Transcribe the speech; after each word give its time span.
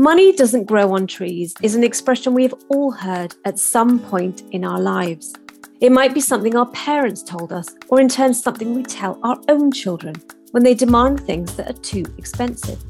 Money 0.00 0.32
doesn't 0.32 0.64
grow 0.64 0.94
on 0.94 1.06
trees 1.06 1.54
is 1.62 1.74
an 1.74 1.84
expression 1.84 2.32
we 2.32 2.42
have 2.42 2.54
all 2.70 2.90
heard 2.90 3.34
at 3.44 3.58
some 3.58 3.98
point 3.98 4.42
in 4.50 4.64
our 4.64 4.80
lives. 4.80 5.34
It 5.82 5.92
might 5.92 6.14
be 6.14 6.22
something 6.22 6.56
our 6.56 6.68
parents 6.68 7.22
told 7.22 7.52
us, 7.52 7.66
or 7.88 8.00
in 8.00 8.08
turn, 8.08 8.32
something 8.32 8.74
we 8.74 8.82
tell 8.82 9.20
our 9.22 9.36
own 9.48 9.70
children 9.70 10.14
when 10.52 10.62
they 10.62 10.72
demand 10.72 11.20
things 11.20 11.54
that 11.56 11.68
are 11.68 11.82
too 11.82 12.06
expensive. 12.16 12.82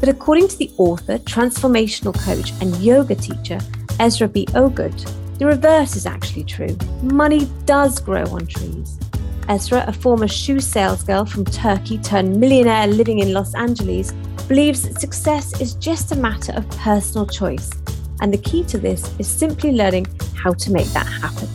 But 0.00 0.10
according 0.10 0.48
to 0.48 0.58
the 0.58 0.70
author, 0.76 1.16
transformational 1.20 2.12
coach, 2.22 2.52
and 2.60 2.76
yoga 2.76 3.14
teacher 3.14 3.58
Ezra 3.98 4.28
B. 4.28 4.44
Ogut, 4.48 5.38
the 5.38 5.46
reverse 5.46 5.96
is 5.96 6.04
actually 6.04 6.44
true. 6.44 6.76
Money 7.02 7.50
does 7.64 8.00
grow 8.00 8.24
on 8.24 8.46
trees. 8.46 8.98
Ezra, 9.48 9.82
a 9.88 9.94
former 9.94 10.28
shoe 10.28 10.56
salesgirl 10.56 11.26
from 11.26 11.46
Turkey 11.46 11.96
turned 11.96 12.38
millionaire 12.38 12.86
living 12.86 13.20
in 13.20 13.32
Los 13.32 13.54
Angeles, 13.54 14.12
believes 14.48 14.82
that 14.82 15.00
success 15.00 15.60
is 15.60 15.74
just 15.74 16.12
a 16.12 16.16
matter 16.16 16.52
of 16.52 16.68
personal 16.70 17.26
choice, 17.26 17.70
and 18.20 18.32
the 18.32 18.38
key 18.38 18.64
to 18.64 18.78
this 18.78 19.12
is 19.18 19.28
simply 19.28 19.72
learning 19.72 20.06
how 20.34 20.52
to 20.52 20.70
make 20.70 20.88
that 20.88 21.06
happen. 21.06 21.48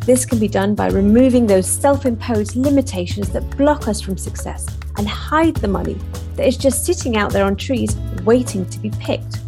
This 0.00 0.24
can 0.24 0.38
be 0.38 0.48
done 0.48 0.74
by 0.74 0.88
removing 0.88 1.46
those 1.46 1.68
self 1.68 2.06
imposed 2.06 2.56
limitations 2.56 3.30
that 3.30 3.56
block 3.56 3.88
us 3.88 4.00
from 4.00 4.16
success 4.16 4.66
and 4.96 5.06
hide 5.06 5.56
the 5.56 5.68
money 5.68 5.98
that 6.36 6.46
is 6.46 6.56
just 6.56 6.86
sitting 6.86 7.16
out 7.16 7.32
there 7.32 7.44
on 7.44 7.56
trees 7.56 7.96
waiting 8.24 8.64
to 8.70 8.78
be 8.78 8.90
picked. 9.00 9.40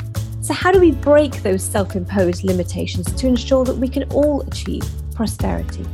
So, 0.42 0.52
how 0.52 0.70
do 0.70 0.80
we 0.80 0.90
break 0.90 1.42
those 1.42 1.62
self 1.62 1.96
imposed 1.96 2.44
limitations 2.44 3.12
to 3.14 3.26
ensure 3.26 3.64
that 3.64 3.76
we 3.76 3.88
can 3.88 4.04
all 4.12 4.42
achieve 4.42 4.82
prosperity? 5.14 5.86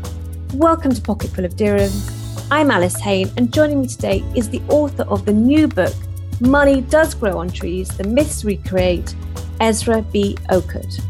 Welcome 0.54 0.92
to 0.92 1.00
Pocketful 1.00 1.44
of 1.44 1.54
Dirhams. 1.54 2.16
I'm 2.50 2.70
Alice 2.70 3.00
Haine, 3.00 3.30
and 3.36 3.52
joining 3.52 3.80
me 3.80 3.88
today 3.88 4.24
is 4.34 4.48
the 4.48 4.62
author 4.68 5.02
of 5.04 5.26
the 5.26 5.32
new 5.32 5.66
book, 5.66 5.94
Money 6.42 6.82
Does 6.82 7.14
Grow 7.14 7.38
on 7.38 7.48
Trees 7.48 7.88
The 7.88 8.04
Myths 8.04 8.44
We 8.44 8.58
Create, 8.58 9.14
Ezra 9.58 10.02
B. 10.02 10.36
Ogut. 10.50 11.00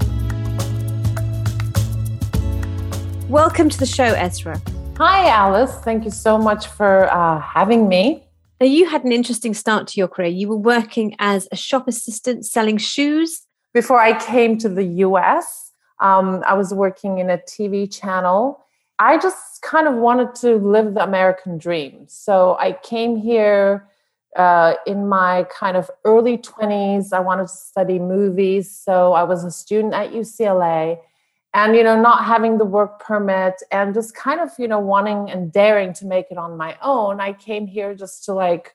Welcome 3.29 3.69
to 3.69 3.77
the 3.77 3.87
show, 3.87 4.05
Ezra. 4.05 4.63
Hi, 4.99 5.29
Alice. 5.29 5.75
Thank 5.79 6.05
you 6.05 6.13
so 6.13 6.39
much 6.39 6.69
for 6.69 7.13
uh, 7.13 7.41
having 7.41 7.89
me. 7.89 8.23
Now, 8.61 8.69
you 8.69 8.89
had 8.89 9.03
an 9.03 9.11
interesting 9.11 9.53
start 9.53 9.89
to 9.89 9.99
your 9.99 10.07
career. 10.07 10.29
You 10.29 10.47
were 10.47 10.57
working 10.57 11.17
as 11.19 11.49
a 11.51 11.57
shop 11.57 11.89
assistant 11.89 12.47
selling 12.47 12.79
shoes. 12.79 13.43
Before 13.75 14.01
I 14.01 14.17
came 14.25 14.59
to 14.59 14.69
the 14.69 14.85
US, 14.85 15.73
um, 15.99 16.45
I 16.47 16.55
was 16.55 16.73
working 16.73 17.19
in 17.19 17.31
a 17.31 17.39
TV 17.39 17.93
channel. 17.93 18.65
I 19.01 19.19
just 19.19 19.61
kind 19.63 19.89
of 19.89 19.95
wanted 19.95 20.37
to 20.37 20.55
live 20.55 20.95
the 20.95 21.03
American 21.03 21.59
dream. 21.59 22.05
So 22.07 22.57
I 22.61 22.75
came 22.75 23.17
here 23.17 23.89
uh, 24.37 24.75
in 24.87 25.09
my 25.09 25.45
kind 25.45 25.77
of 25.77 25.91
early 26.05 26.39
20s, 26.39 27.13
I 27.13 27.21
wanted 27.21 27.45
to 27.45 27.55
study 27.55 27.99
movies. 27.99 28.71
So 28.71 29.13
I 29.13 29.23
was 29.23 29.45
a 29.45 29.51
student 29.51 29.95
at 29.95 30.13
UCLA 30.13 30.99
and, 31.55 31.75
you 31.75 31.83
know, 31.83 32.01
not 32.01 32.25
having 32.25 32.59
the 32.59 32.65
work 32.65 33.01
permit 33.01 33.63
and 33.73 33.95
just 33.95 34.15
kind 34.15 34.41
of, 34.41 34.51
you 34.59 34.69
know, 34.69 34.79
wanting 34.79 35.31
and 35.31 35.51
daring 35.51 35.93
to 35.95 36.07
make 36.07 36.27
it 36.31 36.39
on 36.39 36.57
my 36.57 36.77
own. 36.83 37.21
I 37.21 37.33
came 37.33 37.67
here 37.67 37.95
just 37.95 38.25
to 38.27 38.35
like, 38.35 38.75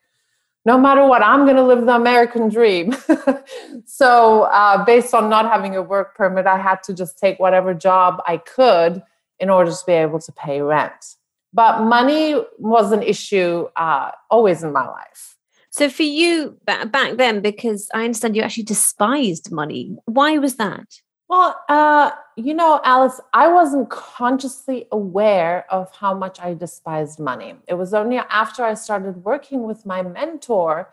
no 0.65 0.77
matter 0.77 1.05
what, 1.05 1.23
I'm 1.23 1.45
going 1.45 1.55
to 1.57 1.63
live 1.63 1.85
the 1.85 1.95
American 1.95 2.49
dream. 2.49 2.95
so, 3.85 4.43
uh, 4.43 4.83
based 4.85 5.13
on 5.13 5.29
not 5.29 5.45
having 5.45 5.75
a 5.75 5.81
work 5.81 6.15
permit, 6.15 6.45
I 6.45 6.57
had 6.57 6.83
to 6.83 6.93
just 6.93 7.17
take 7.17 7.39
whatever 7.39 7.73
job 7.73 8.21
I 8.27 8.37
could 8.37 9.01
in 9.39 9.49
order 9.49 9.71
to 9.71 9.83
be 9.87 9.93
able 9.93 10.19
to 10.19 10.31
pay 10.31 10.61
rent. 10.61 11.15
But 11.53 11.83
money 11.83 12.35
was 12.57 12.91
an 12.91 13.03
issue 13.03 13.67
uh, 13.75 14.11
always 14.29 14.63
in 14.63 14.71
my 14.71 14.87
life. 14.87 15.30
So 15.71 15.89
for 15.89 16.03
you 16.03 16.57
back 16.65 17.17
then, 17.17 17.41
because 17.41 17.89
I 17.93 18.03
understand 18.03 18.35
you 18.35 18.41
actually 18.41 18.63
despised 18.63 19.51
money, 19.51 19.95
why 20.05 20.37
was 20.37 20.57
that? 20.57 20.85
Well, 21.27 21.57
uh, 21.69 22.11
you 22.35 22.53
know, 22.53 22.81
Alice, 22.83 23.21
I 23.33 23.47
wasn't 23.47 23.89
consciously 23.89 24.87
aware 24.91 25.65
of 25.71 25.89
how 25.95 26.13
much 26.13 26.39
I 26.41 26.53
despised 26.53 27.19
money. 27.19 27.55
It 27.67 27.75
was 27.75 27.93
only 27.93 28.17
after 28.17 28.63
I 28.63 28.73
started 28.73 29.23
working 29.23 29.63
with 29.63 29.85
my 29.85 30.01
mentor 30.01 30.89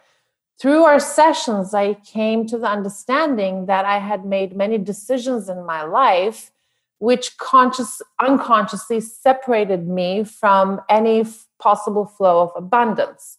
through 0.58 0.82
our 0.82 0.98
sessions, 0.98 1.72
I 1.72 1.94
came 1.94 2.44
to 2.48 2.58
the 2.58 2.66
understanding 2.66 3.66
that 3.66 3.84
I 3.84 3.98
had 3.98 4.24
made 4.24 4.56
many 4.56 4.76
decisions 4.76 5.48
in 5.48 5.64
my 5.64 5.84
life 5.84 6.50
which 6.98 7.38
conscious 7.38 8.02
unconsciously 8.20 9.00
separated 9.00 9.86
me 9.86 10.24
from 10.24 10.80
any 10.88 11.24
possible 11.60 12.06
flow 12.06 12.40
of 12.40 12.50
abundance. 12.56 13.38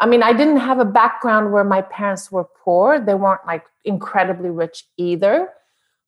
I 0.00 0.06
mean, 0.06 0.22
I 0.22 0.32
didn't 0.32 0.56
have 0.56 0.78
a 0.78 0.84
background 0.84 1.52
where 1.52 1.64
my 1.64 1.82
parents 1.82 2.32
were 2.32 2.46
poor. 2.64 2.98
They 2.98 3.14
weren't 3.14 3.46
like 3.46 3.66
incredibly 3.84 4.48
rich 4.48 4.84
either. 4.96 5.50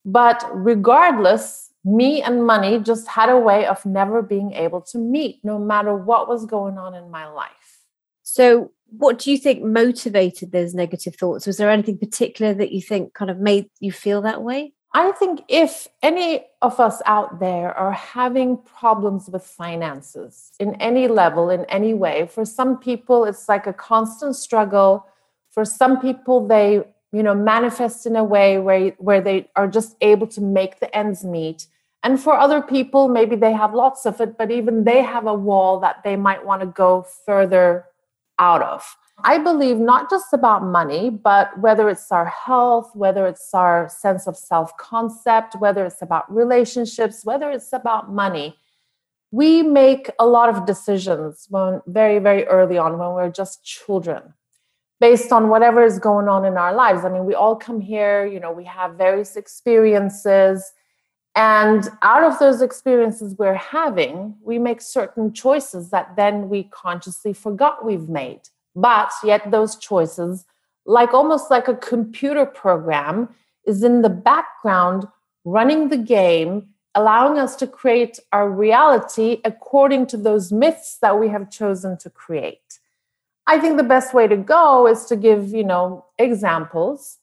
But 0.04 0.44
regardless, 0.52 1.70
me 1.84 2.22
and 2.22 2.46
money 2.46 2.78
just 2.78 3.06
had 3.06 3.28
a 3.28 3.38
way 3.38 3.66
of 3.66 3.84
never 3.84 4.22
being 4.22 4.52
able 4.52 4.80
to 4.80 4.98
meet, 4.98 5.40
no 5.44 5.58
matter 5.58 5.94
what 5.94 6.28
was 6.28 6.46
going 6.46 6.78
on 6.78 6.94
in 6.94 7.10
my 7.10 7.28
life. 7.28 7.80
So, 8.22 8.72
what 8.98 9.18
do 9.18 9.30
you 9.30 9.38
think 9.38 9.62
motivated 9.62 10.52
those 10.52 10.74
negative 10.74 11.16
thoughts? 11.16 11.46
Was 11.46 11.56
there 11.56 11.70
anything 11.70 11.98
particular 11.98 12.54
that 12.54 12.72
you 12.72 12.82
think 12.82 13.14
kind 13.14 13.30
of 13.30 13.38
made 13.38 13.68
you 13.80 13.92
feel 13.92 14.22
that 14.22 14.42
way? 14.42 14.74
I 14.94 15.12
think 15.12 15.44
if 15.48 15.88
any 16.02 16.44
of 16.60 16.78
us 16.78 17.00
out 17.06 17.40
there 17.40 17.76
are 17.76 17.92
having 17.92 18.58
problems 18.58 19.28
with 19.30 19.42
finances 19.42 20.52
in 20.60 20.74
any 20.74 21.08
level, 21.08 21.48
in 21.48 21.64
any 21.66 21.94
way, 21.94 22.26
for 22.26 22.44
some 22.44 22.76
people, 22.78 23.24
it's 23.24 23.48
like 23.48 23.66
a 23.66 23.72
constant 23.72 24.36
struggle. 24.36 25.06
For 25.50 25.64
some 25.64 25.98
people, 25.98 26.46
they 26.46 26.84
you 27.12 27.22
know 27.22 27.34
manifest 27.34 28.06
in 28.06 28.16
a 28.16 28.24
way 28.24 28.58
where, 28.58 28.90
where 28.98 29.20
they 29.20 29.48
are 29.54 29.68
just 29.68 29.96
able 30.00 30.26
to 30.26 30.40
make 30.40 30.80
the 30.80 30.94
ends 30.96 31.24
meet 31.24 31.66
and 32.02 32.20
for 32.20 32.34
other 32.34 32.60
people 32.60 33.08
maybe 33.08 33.36
they 33.36 33.52
have 33.52 33.74
lots 33.74 34.06
of 34.06 34.20
it 34.20 34.36
but 34.36 34.50
even 34.50 34.84
they 34.84 35.02
have 35.02 35.26
a 35.26 35.34
wall 35.34 35.78
that 35.78 36.02
they 36.02 36.16
might 36.16 36.44
want 36.44 36.60
to 36.60 36.66
go 36.66 37.06
further 37.26 37.84
out 38.38 38.62
of 38.62 38.96
I 39.24 39.38
believe 39.38 39.78
not 39.78 40.10
just 40.10 40.32
about 40.32 40.64
money, 40.64 41.10
but 41.10 41.56
whether 41.60 41.88
it's 41.88 42.10
our 42.10 42.26
health, 42.26 42.90
whether 42.94 43.26
it's 43.26 43.54
our 43.54 43.88
sense 43.88 44.26
of 44.26 44.36
self 44.36 44.76
concept, 44.76 45.56
whether 45.56 45.84
it's 45.84 46.02
about 46.02 46.32
relationships, 46.34 47.24
whether 47.24 47.50
it's 47.50 47.72
about 47.72 48.12
money, 48.12 48.56
we 49.30 49.62
make 49.62 50.10
a 50.18 50.26
lot 50.26 50.48
of 50.48 50.66
decisions 50.66 51.46
when 51.48 51.80
very, 51.86 52.18
very 52.18 52.44
early 52.46 52.78
on 52.78 52.98
when 52.98 53.12
we're 53.12 53.30
just 53.30 53.64
children 53.64 54.34
based 55.00 55.32
on 55.32 55.48
whatever 55.48 55.82
is 55.82 55.98
going 55.98 56.28
on 56.28 56.44
in 56.44 56.56
our 56.56 56.72
lives. 56.72 57.04
I 57.04 57.08
mean, 57.08 57.24
we 57.24 57.34
all 57.34 57.56
come 57.56 57.80
here, 57.80 58.24
you 58.24 58.38
know, 58.38 58.52
we 58.52 58.64
have 58.64 58.94
various 58.94 59.34
experiences. 59.34 60.72
And 61.34 61.88
out 62.02 62.22
of 62.22 62.38
those 62.38 62.62
experiences 62.62 63.34
we're 63.36 63.54
having, 63.54 64.36
we 64.42 64.60
make 64.60 64.80
certain 64.80 65.32
choices 65.32 65.90
that 65.90 66.14
then 66.14 66.48
we 66.48 66.64
consciously 66.64 67.32
forgot 67.32 67.84
we've 67.84 68.08
made. 68.08 68.42
But 68.74 69.10
yet, 69.22 69.50
those 69.50 69.76
choices, 69.76 70.44
like 70.86 71.12
almost 71.12 71.50
like 71.50 71.68
a 71.68 71.74
computer 71.74 72.46
program, 72.46 73.28
is 73.66 73.82
in 73.82 74.02
the 74.02 74.10
background 74.10 75.06
running 75.44 75.88
the 75.88 75.96
game, 75.96 76.68
allowing 76.94 77.38
us 77.38 77.56
to 77.56 77.66
create 77.66 78.18
our 78.32 78.50
reality 78.50 79.40
according 79.44 80.06
to 80.06 80.16
those 80.16 80.52
myths 80.52 80.98
that 81.00 81.18
we 81.18 81.28
have 81.28 81.50
chosen 81.50 81.96
to 81.98 82.10
create. 82.10 82.78
I 83.46 83.58
think 83.58 83.76
the 83.76 83.82
best 83.82 84.14
way 84.14 84.28
to 84.28 84.36
go 84.36 84.86
is 84.86 85.04
to 85.06 85.16
give, 85.16 85.48
you 85.48 85.64
know, 85.64 86.04
examples. 86.18 87.18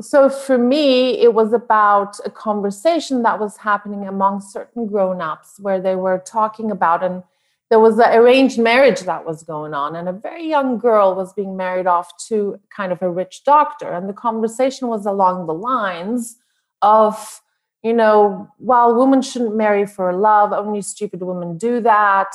So 0.00 0.28
for 0.28 0.58
me, 0.58 1.20
it 1.20 1.34
was 1.34 1.52
about 1.52 2.18
a 2.24 2.30
conversation 2.30 3.22
that 3.22 3.38
was 3.38 3.58
happening 3.58 4.06
among 4.06 4.40
certain 4.40 4.86
grown-ups 4.86 5.60
where 5.60 5.80
they 5.80 5.94
were 5.94 6.18
talking 6.18 6.70
about 6.70 7.04
and 7.04 7.22
there 7.70 7.80
was 7.80 7.98
an 7.98 8.12
arranged 8.12 8.58
marriage 8.58 9.00
that 9.00 9.24
was 9.24 9.42
going 9.42 9.74
on, 9.74 9.96
and 9.96 10.08
a 10.08 10.12
very 10.12 10.48
young 10.48 10.78
girl 10.78 11.14
was 11.14 11.32
being 11.32 11.56
married 11.56 11.86
off 11.86 12.12
to 12.28 12.60
kind 12.74 12.92
of 12.92 13.00
a 13.02 13.10
rich 13.10 13.42
doctor. 13.44 13.90
And 13.90 14.08
the 14.08 14.12
conversation 14.12 14.88
was 14.88 15.06
along 15.06 15.46
the 15.46 15.54
lines 15.54 16.36
of, 16.82 17.40
you 17.82 17.92
know, 17.92 18.48
while 18.58 18.94
women 18.94 19.22
shouldn't 19.22 19.56
marry 19.56 19.86
for 19.86 20.12
love, 20.12 20.52
only 20.52 20.82
stupid 20.82 21.22
women 21.22 21.56
do 21.56 21.80
that. 21.80 22.28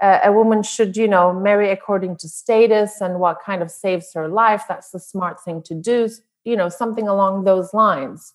Uh, 0.00 0.20
a 0.24 0.30
woman 0.30 0.62
should, 0.62 0.94
you 0.94 1.08
know, 1.08 1.32
marry 1.32 1.70
according 1.70 2.16
to 2.18 2.28
status 2.28 3.00
and 3.00 3.18
what 3.18 3.38
kind 3.44 3.62
of 3.62 3.70
saves 3.70 4.12
her 4.12 4.28
life. 4.28 4.64
That's 4.68 4.90
the 4.90 5.00
smart 5.00 5.42
thing 5.42 5.62
to 5.62 5.74
do, 5.74 6.10
you 6.44 6.54
know, 6.54 6.68
something 6.68 7.08
along 7.08 7.44
those 7.44 7.72
lines. 7.72 8.34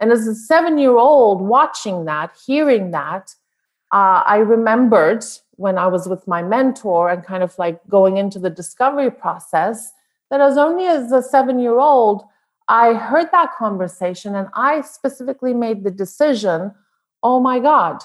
And 0.00 0.10
as 0.12 0.26
a 0.26 0.34
seven 0.34 0.78
year 0.78 0.96
old 0.96 1.42
watching 1.42 2.06
that, 2.06 2.30
hearing 2.46 2.90
that, 2.92 3.34
uh, 3.92 4.22
I 4.26 4.38
remembered 4.38 5.24
when 5.52 5.78
I 5.78 5.86
was 5.86 6.08
with 6.08 6.26
my 6.26 6.42
mentor 6.42 7.10
and 7.10 7.24
kind 7.24 7.42
of 7.42 7.56
like 7.58 7.80
going 7.88 8.16
into 8.16 8.38
the 8.38 8.50
discovery 8.50 9.10
process 9.10 9.92
that 10.30 10.40
as 10.40 10.56
only 10.56 10.86
as 10.86 11.12
a 11.12 11.22
seven 11.22 11.58
year 11.58 11.78
old, 11.78 12.24
I 12.66 12.94
heard 12.94 13.30
that 13.30 13.54
conversation 13.56 14.34
and 14.34 14.48
I 14.54 14.80
specifically 14.80 15.54
made 15.54 15.84
the 15.84 15.90
decision 15.90 16.72
oh 17.24 17.40
my 17.40 17.58
God, 17.58 18.02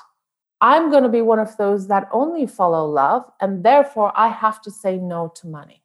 I'm 0.62 0.90
going 0.90 1.04
to 1.04 1.10
be 1.10 1.22
one 1.22 1.40
of 1.40 1.56
those 1.58 1.88
that 1.90 2.10
only 2.12 2.48
follow 2.48 2.86
love, 2.90 3.26
and 3.40 3.64
therefore 3.64 4.12
I 4.16 4.30
have 4.30 4.62
to 4.64 4.72
say 4.72 4.98
no 4.98 5.31
to 5.36 5.48
money. 5.48 5.84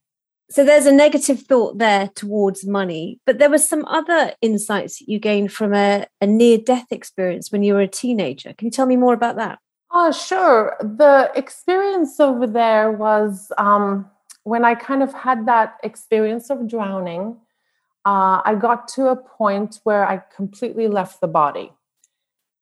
So 0.51 0.65
there's 0.65 0.87
a 0.87 0.93
negative 0.93 1.41
thought 1.41 1.79
there 1.79 2.09
towards 2.15 2.67
money, 2.67 3.19
but 3.27 3.39
there 3.39 3.51
were 3.51 3.59
some 3.59 3.85
other 3.87 4.35
insights 4.41 5.01
you 5.01 5.19
gained 5.19 5.53
from 5.53 5.75
a, 5.75 6.07
a 6.21 6.27
near 6.27 6.59
death 6.59 6.87
experience 6.91 7.51
when 7.51 7.63
you 7.63 7.75
were 7.75 7.81
a 7.81 7.89
teenager. 7.89 8.53
Can 8.57 8.67
you 8.67 8.71
tell 8.71 8.87
me 8.87 8.97
more 8.97 9.15
about 9.15 9.37
that? 9.37 9.59
Oh, 9.97 10.11
sure. 10.11 10.77
The 10.81 11.31
experience 11.37 12.19
over 12.19 12.47
there 12.49 12.91
was 12.91 13.53
um, 13.59 14.11
when 14.43 14.65
I 14.65 14.75
kind 14.75 15.03
of 15.03 15.13
had 15.15 15.47
that 15.47 15.77
experience 15.85 16.51
of 16.51 16.69
drowning. 16.69 17.37
Uh, 18.07 18.43
I 18.45 18.57
got 18.61 18.89
to 18.89 19.09
a 19.09 19.17
point 19.17 19.81
where 19.85 20.07
I 20.07 20.23
completely 20.35 20.89
left 20.89 21.21
the 21.21 21.29
body. 21.29 21.73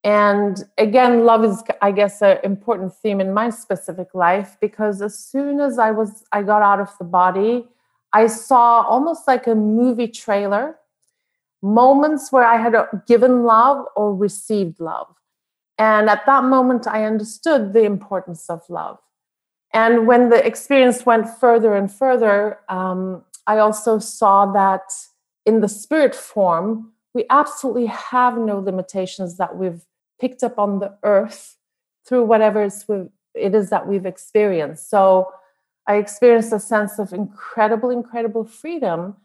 And 0.05 0.65
again, 0.79 1.25
love 1.25 1.45
is, 1.45 1.63
I 1.83 1.93
guess, 1.93 2.23
an 2.23 2.39
important 2.45 2.95
theme 2.95 3.21
in 3.21 3.35
my 3.35 3.51
specific 3.51 4.15
life 4.15 4.57
because 4.61 5.03
as 5.03 5.19
soon 5.19 5.61
as 5.61 5.79
I 5.79 5.93
was, 5.93 6.25
I 6.33 6.43
got 6.43 6.63
out 6.63 6.81
of 6.81 6.91
the 6.99 7.05
body, 7.05 7.67
I 8.13 8.27
saw 8.29 8.83
almost 8.83 9.29
like 9.29 9.47
a 9.47 9.55
movie 9.55 10.09
trailer, 10.09 10.77
moments 11.63 12.33
where 12.33 12.45
I 12.45 12.59
had 12.59 12.75
uh, 12.75 12.87
given 13.07 13.45
love 13.45 13.87
or 13.97 14.15
received 14.15 14.81
love. 14.81 15.09
And 15.79 16.09
at 16.09 16.27
that 16.27 16.45
moment, 16.45 16.87
I 16.87 17.05
understood 17.05 17.73
the 17.73 17.83
importance 17.83 18.49
of 18.49 18.63
love. 18.69 18.99
And 19.73 20.07
when 20.07 20.29
the 20.29 20.45
experience 20.47 21.07
went 21.07 21.29
further 21.41 21.75
and 21.75 21.91
further, 21.91 22.59
um, 22.69 23.25
I 23.47 23.59
also 23.59 23.99
saw 23.99 24.53
that 24.53 24.83
in 25.47 25.61
the 25.61 25.69
spirit 25.69 26.15
form, 26.15 26.93
we 27.15 27.25
absolutely 27.31 27.87
have 27.87 28.37
no 28.39 28.59
limitations 28.59 29.39
that 29.39 29.57
we've 29.57 29.85
picked 30.21 30.43
up 30.43 30.59
on 30.59 30.79
the 30.79 30.97
earth 31.03 31.57
through 32.07 32.25
whatever 32.25 32.63
it 32.63 33.55
is 33.55 33.71
that 33.71 33.89
we've 33.89 34.07
experienced. 34.07 34.89
So 34.89 35.33
I 35.87 35.97
experienced 35.97 36.53
a 36.53 36.61
sense 36.61 36.99
of 36.99 37.13
incredible, 37.13 37.91
incredible 37.91 38.45
freedom 38.45 39.17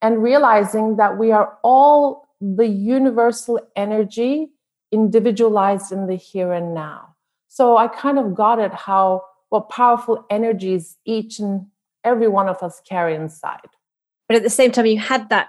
and 0.00 0.22
realizing 0.22 0.96
that 0.96 1.18
we 1.18 1.32
are 1.32 1.58
all 1.62 2.28
the 2.40 2.66
universal 2.66 3.60
energy 3.74 4.50
individualized 4.92 5.92
in 5.92 6.06
the 6.06 6.16
here 6.16 6.52
and 6.52 6.74
now. 6.74 7.14
So 7.48 7.76
I 7.76 7.88
kind 7.88 8.18
of 8.18 8.34
got 8.34 8.58
it 8.58 8.72
how 8.72 9.22
what 9.48 9.68
powerful 9.70 10.24
energies 10.30 10.96
each 11.04 11.38
and 11.38 11.66
every 12.04 12.28
one 12.28 12.48
of 12.48 12.62
us 12.62 12.80
carry 12.88 13.14
inside. 13.14 13.60
But 14.28 14.36
at 14.36 14.42
the 14.42 14.50
same 14.50 14.72
time, 14.72 14.86
you 14.86 14.98
had 14.98 15.28
that 15.30 15.48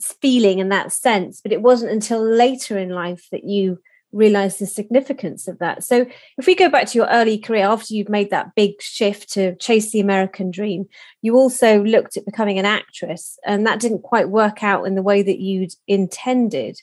feeling 0.00 0.60
and 0.60 0.70
that 0.70 0.92
sense, 0.92 1.40
but 1.40 1.52
it 1.52 1.62
wasn't 1.62 1.92
until 1.92 2.22
later 2.22 2.78
in 2.78 2.90
life 2.90 3.28
that 3.32 3.44
you 3.44 3.78
realized 4.12 4.60
the 4.60 4.66
significance 4.66 5.48
of 5.48 5.58
that. 5.58 5.82
So, 5.82 6.06
if 6.38 6.46
we 6.46 6.54
go 6.54 6.68
back 6.68 6.86
to 6.88 6.98
your 6.98 7.08
early 7.08 7.38
career, 7.38 7.64
after 7.64 7.94
you've 7.94 8.08
made 8.08 8.30
that 8.30 8.54
big 8.54 8.80
shift 8.80 9.32
to 9.32 9.56
chase 9.56 9.90
the 9.90 10.00
American 10.00 10.50
dream, 10.50 10.86
you 11.22 11.36
also 11.36 11.82
looked 11.82 12.16
at 12.16 12.26
becoming 12.26 12.58
an 12.58 12.66
actress, 12.66 13.38
and 13.44 13.66
that 13.66 13.80
didn't 13.80 14.02
quite 14.02 14.28
work 14.28 14.62
out 14.62 14.84
in 14.84 14.94
the 14.94 15.02
way 15.02 15.22
that 15.22 15.40
you'd 15.40 15.74
intended. 15.88 16.80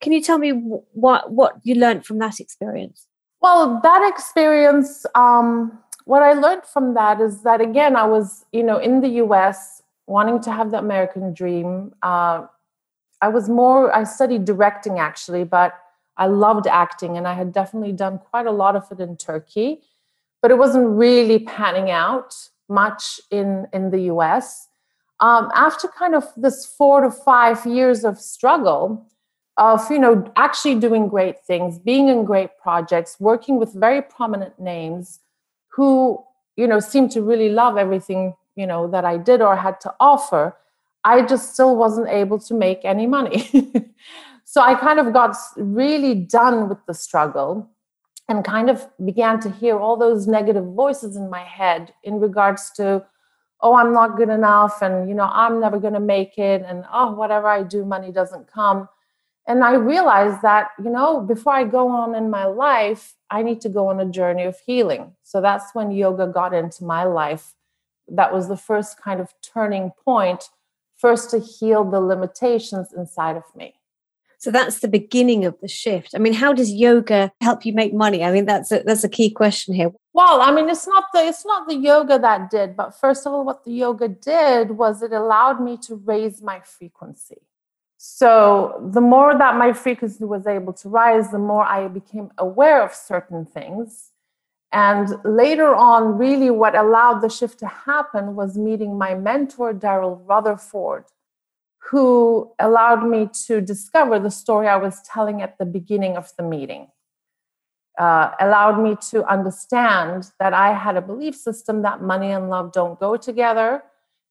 Can 0.00 0.12
you 0.12 0.22
tell 0.22 0.38
me 0.38 0.50
what 0.50 1.30
what 1.30 1.60
you 1.62 1.74
learned 1.74 2.06
from 2.06 2.18
that 2.18 2.40
experience? 2.40 3.06
Well, 3.42 3.80
that 3.82 4.06
experience, 4.12 5.06
um, 5.14 5.78
what 6.04 6.22
I 6.22 6.34
learned 6.34 6.64
from 6.64 6.94
that 6.94 7.20
is 7.20 7.42
that 7.42 7.60
again, 7.60 7.96
I 7.96 8.04
was, 8.04 8.44
you 8.52 8.62
know, 8.62 8.78
in 8.78 9.00
the 9.00 9.08
U.S. 9.24 9.82
wanting 10.06 10.40
to 10.42 10.52
have 10.52 10.70
the 10.70 10.78
American 10.78 11.32
dream. 11.32 11.94
Uh, 12.02 12.46
I 13.22 13.28
was 13.28 13.48
more. 13.48 13.94
I 13.94 14.04
studied 14.04 14.44
directing 14.44 14.98
actually, 14.98 15.44
but 15.44 15.74
I 16.16 16.26
loved 16.26 16.66
acting 16.66 17.16
and 17.16 17.26
I 17.26 17.34
had 17.34 17.52
definitely 17.52 17.92
done 17.92 18.18
quite 18.18 18.46
a 18.46 18.50
lot 18.50 18.76
of 18.76 18.90
it 18.90 19.00
in 19.00 19.16
Turkey, 19.16 19.80
but 20.42 20.50
it 20.50 20.58
wasn't 20.58 20.88
really 20.90 21.38
panning 21.38 21.90
out 21.90 22.34
much 22.68 23.20
in, 23.30 23.66
in 23.72 23.90
the 23.90 24.02
US. 24.12 24.68
Um, 25.20 25.50
after 25.54 25.88
kind 25.88 26.14
of 26.14 26.24
this 26.36 26.66
four 26.66 27.00
to 27.02 27.10
five 27.10 27.64
years 27.66 28.04
of 28.04 28.18
struggle, 28.18 29.06
of 29.60 29.88
you 29.90 29.98
know 29.98 30.14
actually 30.36 30.74
doing 30.74 31.06
great 31.06 31.44
things 31.44 31.78
being 31.78 32.08
in 32.08 32.24
great 32.24 32.50
projects 32.60 33.16
working 33.20 33.58
with 33.58 33.72
very 33.74 34.02
prominent 34.02 34.58
names 34.58 35.20
who 35.68 36.18
you 36.56 36.66
know 36.66 36.80
seemed 36.80 37.10
to 37.10 37.22
really 37.22 37.50
love 37.50 37.76
everything 37.76 38.34
you 38.56 38.66
know 38.66 38.88
that 38.88 39.04
i 39.04 39.16
did 39.16 39.40
or 39.40 39.54
had 39.54 39.80
to 39.80 39.94
offer 40.00 40.56
i 41.04 41.22
just 41.22 41.52
still 41.54 41.76
wasn't 41.76 42.08
able 42.08 42.38
to 42.38 42.54
make 42.54 42.84
any 42.84 43.06
money 43.06 43.48
So 44.52 44.60
I 44.60 44.74
kind 44.74 44.98
of 44.98 45.12
got 45.12 45.36
really 45.56 46.12
done 46.12 46.68
with 46.68 46.84
the 46.84 46.92
struggle 46.92 47.70
and 48.28 48.44
kind 48.44 48.68
of 48.68 48.84
began 49.04 49.38
to 49.42 49.48
hear 49.48 49.78
all 49.78 49.96
those 49.96 50.26
negative 50.26 50.64
voices 50.74 51.14
in 51.14 51.30
my 51.30 51.44
head 51.44 51.94
in 52.02 52.18
regards 52.18 52.72
to, 52.72 53.06
oh, 53.60 53.76
I'm 53.76 53.92
not 53.92 54.16
good 54.16 54.28
enough, 54.28 54.82
and 54.82 55.08
you 55.08 55.14
know, 55.14 55.30
I'm 55.32 55.60
never 55.60 55.78
going 55.78 55.94
to 55.94 56.00
make 56.00 56.36
it, 56.36 56.64
and 56.66 56.84
oh, 56.92 57.12
whatever 57.12 57.46
I 57.46 57.62
do, 57.62 57.84
money 57.84 58.10
doesn't 58.10 58.50
come. 58.50 58.88
And 59.46 59.64
I 59.64 59.74
realized 59.74 60.42
that, 60.42 60.68
you 60.82 60.90
know, 60.90 61.20
before 61.20 61.54
I 61.54 61.64
go 61.64 61.88
on 61.88 62.14
in 62.14 62.30
my 62.30 62.44
life, 62.44 63.14
I 63.30 63.42
need 63.42 63.60
to 63.62 63.68
go 63.68 63.88
on 63.88 63.98
a 64.00 64.06
journey 64.06 64.44
of 64.44 64.56
healing. 64.64 65.12
So 65.22 65.40
that's 65.40 65.74
when 65.74 65.90
yoga 65.90 66.26
got 66.26 66.54
into 66.54 66.84
my 66.84 67.04
life. 67.04 67.54
That 68.08 68.32
was 68.32 68.48
the 68.48 68.56
first 68.56 69.00
kind 69.00 69.20
of 69.20 69.32
turning 69.42 69.92
point, 70.04 70.44
first 70.96 71.30
to 71.30 71.40
heal 71.40 71.84
the 71.84 72.00
limitations 72.00 72.92
inside 72.92 73.36
of 73.36 73.44
me. 73.56 73.74
So 74.38 74.50
that's 74.50 74.80
the 74.80 74.88
beginning 74.88 75.44
of 75.44 75.54
the 75.60 75.68
shift. 75.68 76.14
I 76.14 76.18
mean, 76.18 76.32
how 76.32 76.54
does 76.54 76.72
yoga 76.72 77.30
help 77.42 77.66
you 77.66 77.74
make 77.74 77.92
money? 77.92 78.24
I 78.24 78.32
mean, 78.32 78.46
that's 78.46 78.72
a, 78.72 78.82
that's 78.86 79.04
a 79.04 79.08
key 79.08 79.30
question 79.30 79.74
here. 79.74 79.92
Well, 80.14 80.40
I 80.40 80.50
mean, 80.50 80.68
it's 80.70 80.86
not 80.86 81.04
the 81.12 81.20
it's 81.26 81.44
not 81.44 81.68
the 81.68 81.76
yoga 81.76 82.18
that 82.18 82.50
did, 82.50 82.74
but 82.74 82.98
first 82.98 83.26
of 83.26 83.34
all, 83.34 83.44
what 83.44 83.64
the 83.64 83.72
yoga 83.72 84.08
did 84.08 84.72
was 84.72 85.02
it 85.02 85.12
allowed 85.12 85.62
me 85.62 85.76
to 85.82 85.94
raise 85.94 86.40
my 86.40 86.60
frequency. 86.60 87.42
So 88.02 88.80
the 88.94 89.02
more 89.02 89.36
that 89.36 89.56
my 89.56 89.74
frequency 89.74 90.24
was 90.24 90.46
able 90.46 90.72
to 90.72 90.88
rise, 90.88 91.30
the 91.30 91.38
more 91.38 91.66
I 91.66 91.86
became 91.86 92.30
aware 92.38 92.82
of 92.82 92.94
certain 92.94 93.44
things. 93.44 94.12
And 94.72 95.16
later 95.22 95.74
on, 95.74 96.16
really 96.16 96.48
what 96.48 96.74
allowed 96.74 97.20
the 97.20 97.28
shift 97.28 97.58
to 97.58 97.66
happen 97.66 98.34
was 98.34 98.56
meeting 98.56 98.96
my 98.96 99.14
mentor, 99.14 99.74
Daryl 99.74 100.22
Rutherford, 100.24 101.04
who 101.90 102.50
allowed 102.58 103.06
me 103.06 103.28
to 103.46 103.60
discover 103.60 104.18
the 104.18 104.30
story 104.30 104.66
I 104.66 104.76
was 104.76 105.02
telling 105.02 105.42
at 105.42 105.58
the 105.58 105.66
beginning 105.66 106.16
of 106.16 106.32
the 106.38 106.42
meeting. 106.42 106.88
Uh, 107.98 108.30
allowed 108.40 108.82
me 108.82 108.96
to 109.10 109.30
understand 109.30 110.30
that 110.38 110.54
I 110.54 110.72
had 110.72 110.96
a 110.96 111.02
belief 111.02 111.34
system 111.34 111.82
that 111.82 112.00
money 112.00 112.30
and 112.30 112.48
love 112.48 112.72
don't 112.72 112.98
go 112.98 113.18
together, 113.18 113.82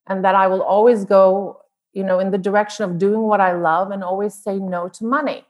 and 0.08 0.25
that 0.25 0.34
I 0.34 0.48
will 0.48 0.63
always 0.63 1.05
go, 1.05 1.62
you 1.93 2.03
know, 2.03 2.19
in 2.19 2.31
the 2.31 2.38
direction 2.38 2.86
of 2.86 2.98
doing 2.98 3.22
what 3.22 3.41
I 3.41 3.53
love 3.53 3.91
and 3.91 4.03
always 4.03 4.34
say 4.34 4.58
no 4.58 4.89
to 4.89 5.05
money. 5.05 5.46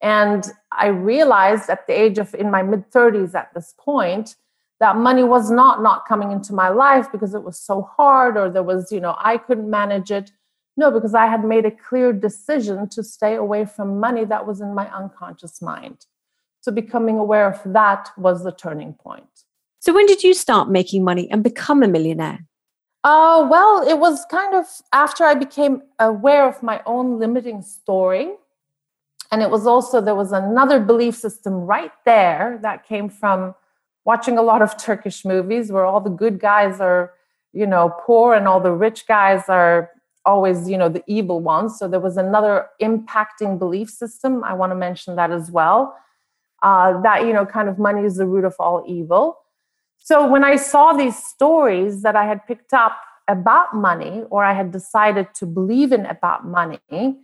And 0.00 0.44
I 0.72 0.88
realized 0.88 1.70
at 1.70 1.86
the 1.86 1.92
age 1.92 2.18
of 2.18 2.34
in 2.34 2.50
my 2.50 2.62
mid 2.62 2.90
30s 2.90 3.34
at 3.34 3.54
this 3.54 3.74
point 3.78 4.36
that 4.80 4.96
money 4.96 5.22
was 5.22 5.50
not 5.50 5.80
not 5.80 6.06
coming 6.08 6.32
into 6.32 6.52
my 6.52 6.68
life 6.68 7.12
because 7.12 7.34
it 7.34 7.44
was 7.44 7.58
so 7.58 7.82
hard 7.82 8.36
or 8.36 8.50
there 8.50 8.64
was, 8.64 8.90
you 8.90 9.00
know, 9.00 9.14
I 9.18 9.38
couldn't 9.38 9.70
manage 9.70 10.10
it 10.10 10.32
no, 10.76 10.90
because 10.90 11.14
I 11.14 11.26
had 11.26 11.44
made 11.44 11.66
a 11.66 11.70
clear 11.70 12.12
decision 12.12 12.88
to 12.90 13.02
stay 13.02 13.34
away 13.34 13.66
from 13.66 14.00
money 14.00 14.24
that 14.24 14.46
was 14.46 14.60
in 14.60 14.74
my 14.74 14.90
unconscious 14.92 15.60
mind. 15.60 16.06
So 16.62 16.72
becoming 16.72 17.18
aware 17.18 17.48
of 17.48 17.60
that 17.72 18.10
was 18.16 18.44
the 18.44 18.52
turning 18.52 18.94
point. 18.94 19.26
So 19.80 19.92
when 19.92 20.06
did 20.06 20.22
you 20.22 20.32
start 20.32 20.70
making 20.70 21.04
money 21.04 21.30
and 21.30 21.42
become 21.42 21.82
a 21.82 21.88
millionaire? 21.88 22.46
Uh, 23.04 23.46
well, 23.50 23.86
it 23.86 23.98
was 23.98 24.24
kind 24.30 24.54
of 24.54 24.66
after 24.92 25.24
I 25.24 25.34
became 25.34 25.82
aware 25.98 26.48
of 26.48 26.62
my 26.62 26.80
own 26.86 27.18
limiting 27.18 27.62
story. 27.62 28.32
And 29.32 29.42
it 29.42 29.50
was 29.50 29.66
also, 29.66 30.00
there 30.00 30.14
was 30.14 30.30
another 30.32 30.78
belief 30.78 31.16
system 31.16 31.54
right 31.54 31.92
there 32.04 32.58
that 32.62 32.86
came 32.86 33.08
from 33.08 33.54
watching 34.04 34.36
a 34.38 34.42
lot 34.42 34.62
of 34.62 34.76
Turkish 34.76 35.24
movies 35.24 35.72
where 35.72 35.84
all 35.86 36.00
the 36.00 36.10
good 36.10 36.38
guys 36.38 36.80
are, 36.80 37.14
you 37.52 37.66
know, 37.66 37.94
poor 38.00 38.34
and 38.34 38.46
all 38.46 38.60
the 38.60 38.72
rich 38.72 39.06
guys 39.06 39.48
are 39.48 39.90
always 40.24 40.68
you 40.68 40.78
know 40.78 40.88
the 40.88 41.02
evil 41.06 41.40
ones. 41.40 41.78
So 41.78 41.88
there 41.88 42.00
was 42.00 42.16
another 42.16 42.66
impacting 42.80 43.58
belief 43.58 43.90
system. 43.90 44.44
I 44.44 44.54
want 44.54 44.70
to 44.70 44.76
mention 44.76 45.16
that 45.16 45.30
as 45.30 45.50
well. 45.50 45.96
Uh, 46.62 47.00
that 47.02 47.26
you 47.26 47.32
know 47.32 47.44
kind 47.44 47.68
of 47.68 47.78
money 47.78 48.04
is 48.04 48.16
the 48.16 48.26
root 48.26 48.44
of 48.44 48.54
all 48.58 48.84
evil 48.86 49.38
so 50.02 50.26
when 50.28 50.44
i 50.44 50.56
saw 50.56 50.92
these 50.92 51.16
stories 51.16 52.02
that 52.02 52.16
i 52.16 52.24
had 52.24 52.46
picked 52.46 52.72
up 52.72 52.96
about 53.28 53.74
money 53.74 54.22
or 54.30 54.44
i 54.44 54.52
had 54.52 54.70
decided 54.70 55.26
to 55.34 55.46
believe 55.46 55.92
in 55.92 56.06
about 56.06 56.46
money 56.46 57.18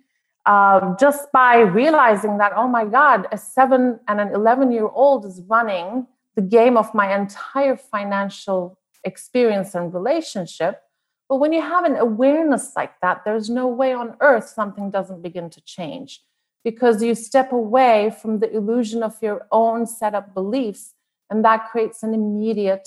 uh, 0.47 0.97
just 0.97 1.31
by 1.33 1.59
realizing 1.59 2.39
that 2.39 2.53
oh 2.57 2.69
my 2.69 2.85
god 2.85 3.27
a 3.33 3.39
seven 3.39 3.99
and 4.09 4.21
an 4.21 4.35
11 4.35 4.73
year 4.73 4.89
old 4.89 5.25
is 5.25 5.43
running 5.49 6.07
the 6.39 6.43
game 6.43 6.77
of 6.77 6.95
my 6.95 7.17
entire 7.17 7.77
financial 7.77 8.79
experience 9.03 9.75
and 9.75 9.93
relationship. 9.93 10.83
But 11.29 11.37
when 11.37 11.53
you 11.53 11.61
have 11.61 11.85
an 11.85 11.97
awareness 11.97 12.73
like 12.77 12.95
that, 13.03 13.23
there's 13.25 13.51
no 13.51 13.67
way 13.67 13.93
on 13.93 14.17
earth 14.21 14.49
something 14.49 14.91
doesn't 14.91 15.23
begin 15.23 15.51
to 15.51 15.61
change 15.63 16.23
because 16.65 17.03
you 17.03 17.15
step 17.15 17.51
away 17.51 18.15
from 18.23 18.39
the 18.39 18.51
illusion 18.55 19.03
of 19.03 19.17
your 19.21 19.47
own 19.51 19.87
set 19.87 20.15
up 20.15 20.33
beliefs, 20.33 20.95
and 21.31 21.45
that 21.45 21.71
creates 21.71 22.03
an 22.03 22.15
immediate 22.15 22.87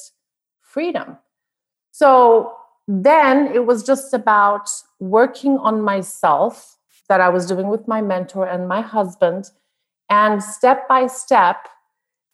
freedom. 0.62 1.17
So 1.91 2.53
then 2.88 3.48
it 3.53 3.65
was 3.65 3.83
just 3.83 4.13
about 4.13 4.69
working 5.00 5.57
on 5.57 5.81
myself 5.81 6.77
that 7.10 7.21
I 7.21 7.29
was 7.29 7.45
doing 7.45 7.67
with 7.67 7.88
my 7.88 8.01
mentor 8.01 8.48
and 8.48 8.67
my 8.67 8.81
husband. 8.81 9.51
And 10.10 10.41
step 10.41 10.88
by 10.88 11.07
step, 11.07 11.67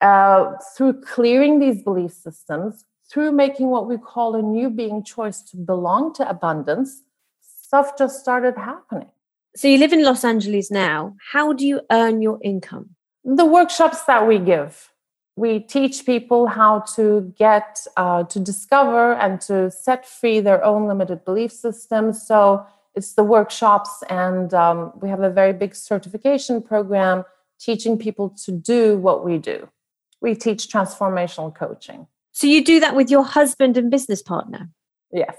uh, 0.01 0.53
through 0.75 1.01
clearing 1.01 1.59
these 1.59 1.83
belief 1.83 2.11
systems, 2.11 2.85
through 3.09 3.31
making 3.31 3.69
what 3.69 3.87
we 3.87 3.97
call 3.97 4.35
a 4.35 4.41
new 4.41 4.69
being 4.69 5.03
choice 5.03 5.41
to 5.41 5.57
belong 5.57 6.13
to 6.13 6.29
abundance, 6.29 7.01
stuff 7.41 7.97
just 7.97 8.19
started 8.19 8.55
happening. 8.55 9.09
So 9.55 9.67
you 9.67 9.79
live 9.79 9.93
in 9.93 10.03
Los 10.03 10.23
Angeles 10.23 10.69
now. 10.69 11.15
How 11.31 11.53
do 11.53 11.65
you 11.65 11.81
earn 11.91 12.21
your 12.21 12.39
income? 12.43 12.95
The 13.23 13.45
workshops 13.45 14.03
that 14.03 14.27
we 14.27 14.37
give. 14.37 14.91
We 15.37 15.59
teach 15.59 16.03
people 16.03 16.47
how 16.47 16.79
to 16.95 17.31
get, 17.37 17.85
uh, 17.95 18.23
to 18.23 18.39
discover 18.39 19.13
and 19.13 19.39
to 19.41 19.69
set 19.69 20.07
free 20.07 20.39
their 20.39 20.65
own 20.65 20.87
limited 20.87 21.23
belief 21.23 21.51
systems. 21.51 22.25
So 22.25 22.65
it's 22.95 23.13
the 23.13 23.23
workshops, 23.23 24.03
and 24.09 24.51
um, 24.55 24.91
we 24.99 25.09
have 25.09 25.21
a 25.21 25.29
very 25.29 25.53
big 25.53 25.75
certification 25.75 26.63
program 26.63 27.23
teaching 27.59 27.99
people 27.99 28.35
to 28.45 28.51
do 28.51 28.97
what 28.97 29.23
we 29.23 29.37
do. 29.37 29.69
We 30.21 30.33
teach 30.33 30.67
transformational 30.67 31.55
coaching. 31.55 32.07
So 32.31 32.47
you 32.47 32.63
do 32.63 32.79
that 32.79 32.95
with 32.95 33.11
your 33.11 33.23
husband 33.23 33.77
and 33.77 33.91
business 33.91 34.23
partner? 34.23 34.69
Yes. 35.11 35.35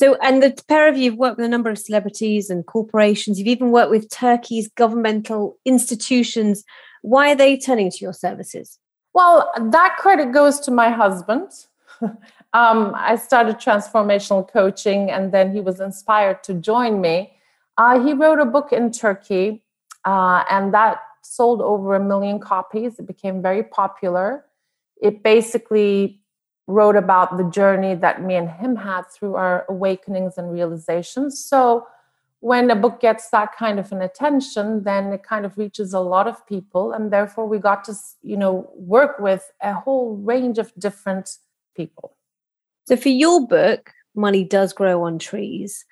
So, 0.00 0.16
and 0.22 0.42
the 0.42 0.56
pair 0.66 0.88
of 0.88 0.96
you 0.96 1.10
have 1.10 1.18
worked 1.18 1.36
with 1.36 1.46
a 1.46 1.48
number 1.48 1.70
of 1.70 1.78
celebrities 1.78 2.50
and 2.50 2.64
corporations. 2.64 3.38
You've 3.38 3.48
even 3.48 3.70
worked 3.70 3.90
with 3.90 4.08
Turkey's 4.08 4.68
governmental 4.68 5.58
institutions. 5.64 6.64
Why 7.02 7.32
are 7.32 7.36
they 7.36 7.58
turning 7.58 7.90
to 7.90 7.98
your 8.00 8.12
services? 8.12 8.79
Well, 9.12 9.50
that 9.58 9.96
credit 9.98 10.32
goes 10.32 10.60
to 10.60 10.70
my 10.70 10.90
husband. 10.90 11.50
um, 12.00 12.94
I 12.94 13.16
started 13.16 13.56
transformational 13.56 14.50
coaching, 14.50 15.10
and 15.10 15.32
then 15.32 15.52
he 15.52 15.60
was 15.60 15.80
inspired 15.80 16.42
to 16.44 16.54
join 16.54 17.00
me. 17.00 17.32
Uh, 17.76 18.04
he 18.04 18.12
wrote 18.12 18.40
a 18.40 18.44
book 18.44 18.72
in 18.72 18.92
Turkey, 18.92 19.64
uh, 20.04 20.44
and 20.50 20.72
that 20.74 21.00
sold 21.22 21.60
over 21.60 21.94
a 21.94 22.04
million 22.04 22.38
copies. 22.38 22.98
It 22.98 23.06
became 23.06 23.42
very 23.42 23.62
popular. 23.62 24.44
It 25.00 25.22
basically 25.22 26.20
wrote 26.66 26.96
about 26.96 27.36
the 27.36 27.44
journey 27.44 27.94
that 27.96 28.22
me 28.22 28.36
and 28.36 28.48
him 28.48 28.76
had 28.76 29.02
through 29.10 29.34
our 29.34 29.64
awakenings 29.68 30.38
and 30.38 30.52
realizations. 30.52 31.44
So 31.44 31.86
when 32.40 32.70
a 32.70 32.76
book 32.76 33.00
gets 33.00 33.30
that 33.30 33.54
kind 33.56 33.78
of 33.78 33.92
an 33.92 34.02
attention, 34.02 34.82
then 34.84 35.12
it 35.12 35.22
kind 35.22 35.44
of 35.44 35.56
reaches 35.56 35.92
a 35.92 36.00
lot 36.00 36.26
of 36.26 36.46
people, 36.46 36.92
and 36.92 37.12
therefore 37.12 37.46
we 37.46 37.58
got 37.58 37.84
to, 37.84 37.94
you 38.22 38.36
know, 38.36 38.70
work 38.74 39.18
with 39.18 39.50
a 39.62 39.74
whole 39.74 40.16
range 40.16 40.58
of 40.58 40.72
different 40.78 41.36
people. 41.76 42.16
So 42.86 42.96
for 42.96 43.10
your 43.10 43.46
book, 43.46 43.92
Money 44.14 44.42
Does 44.42 44.72
Grow 44.72 45.04
on 45.04 45.18
Trees, 45.18 45.84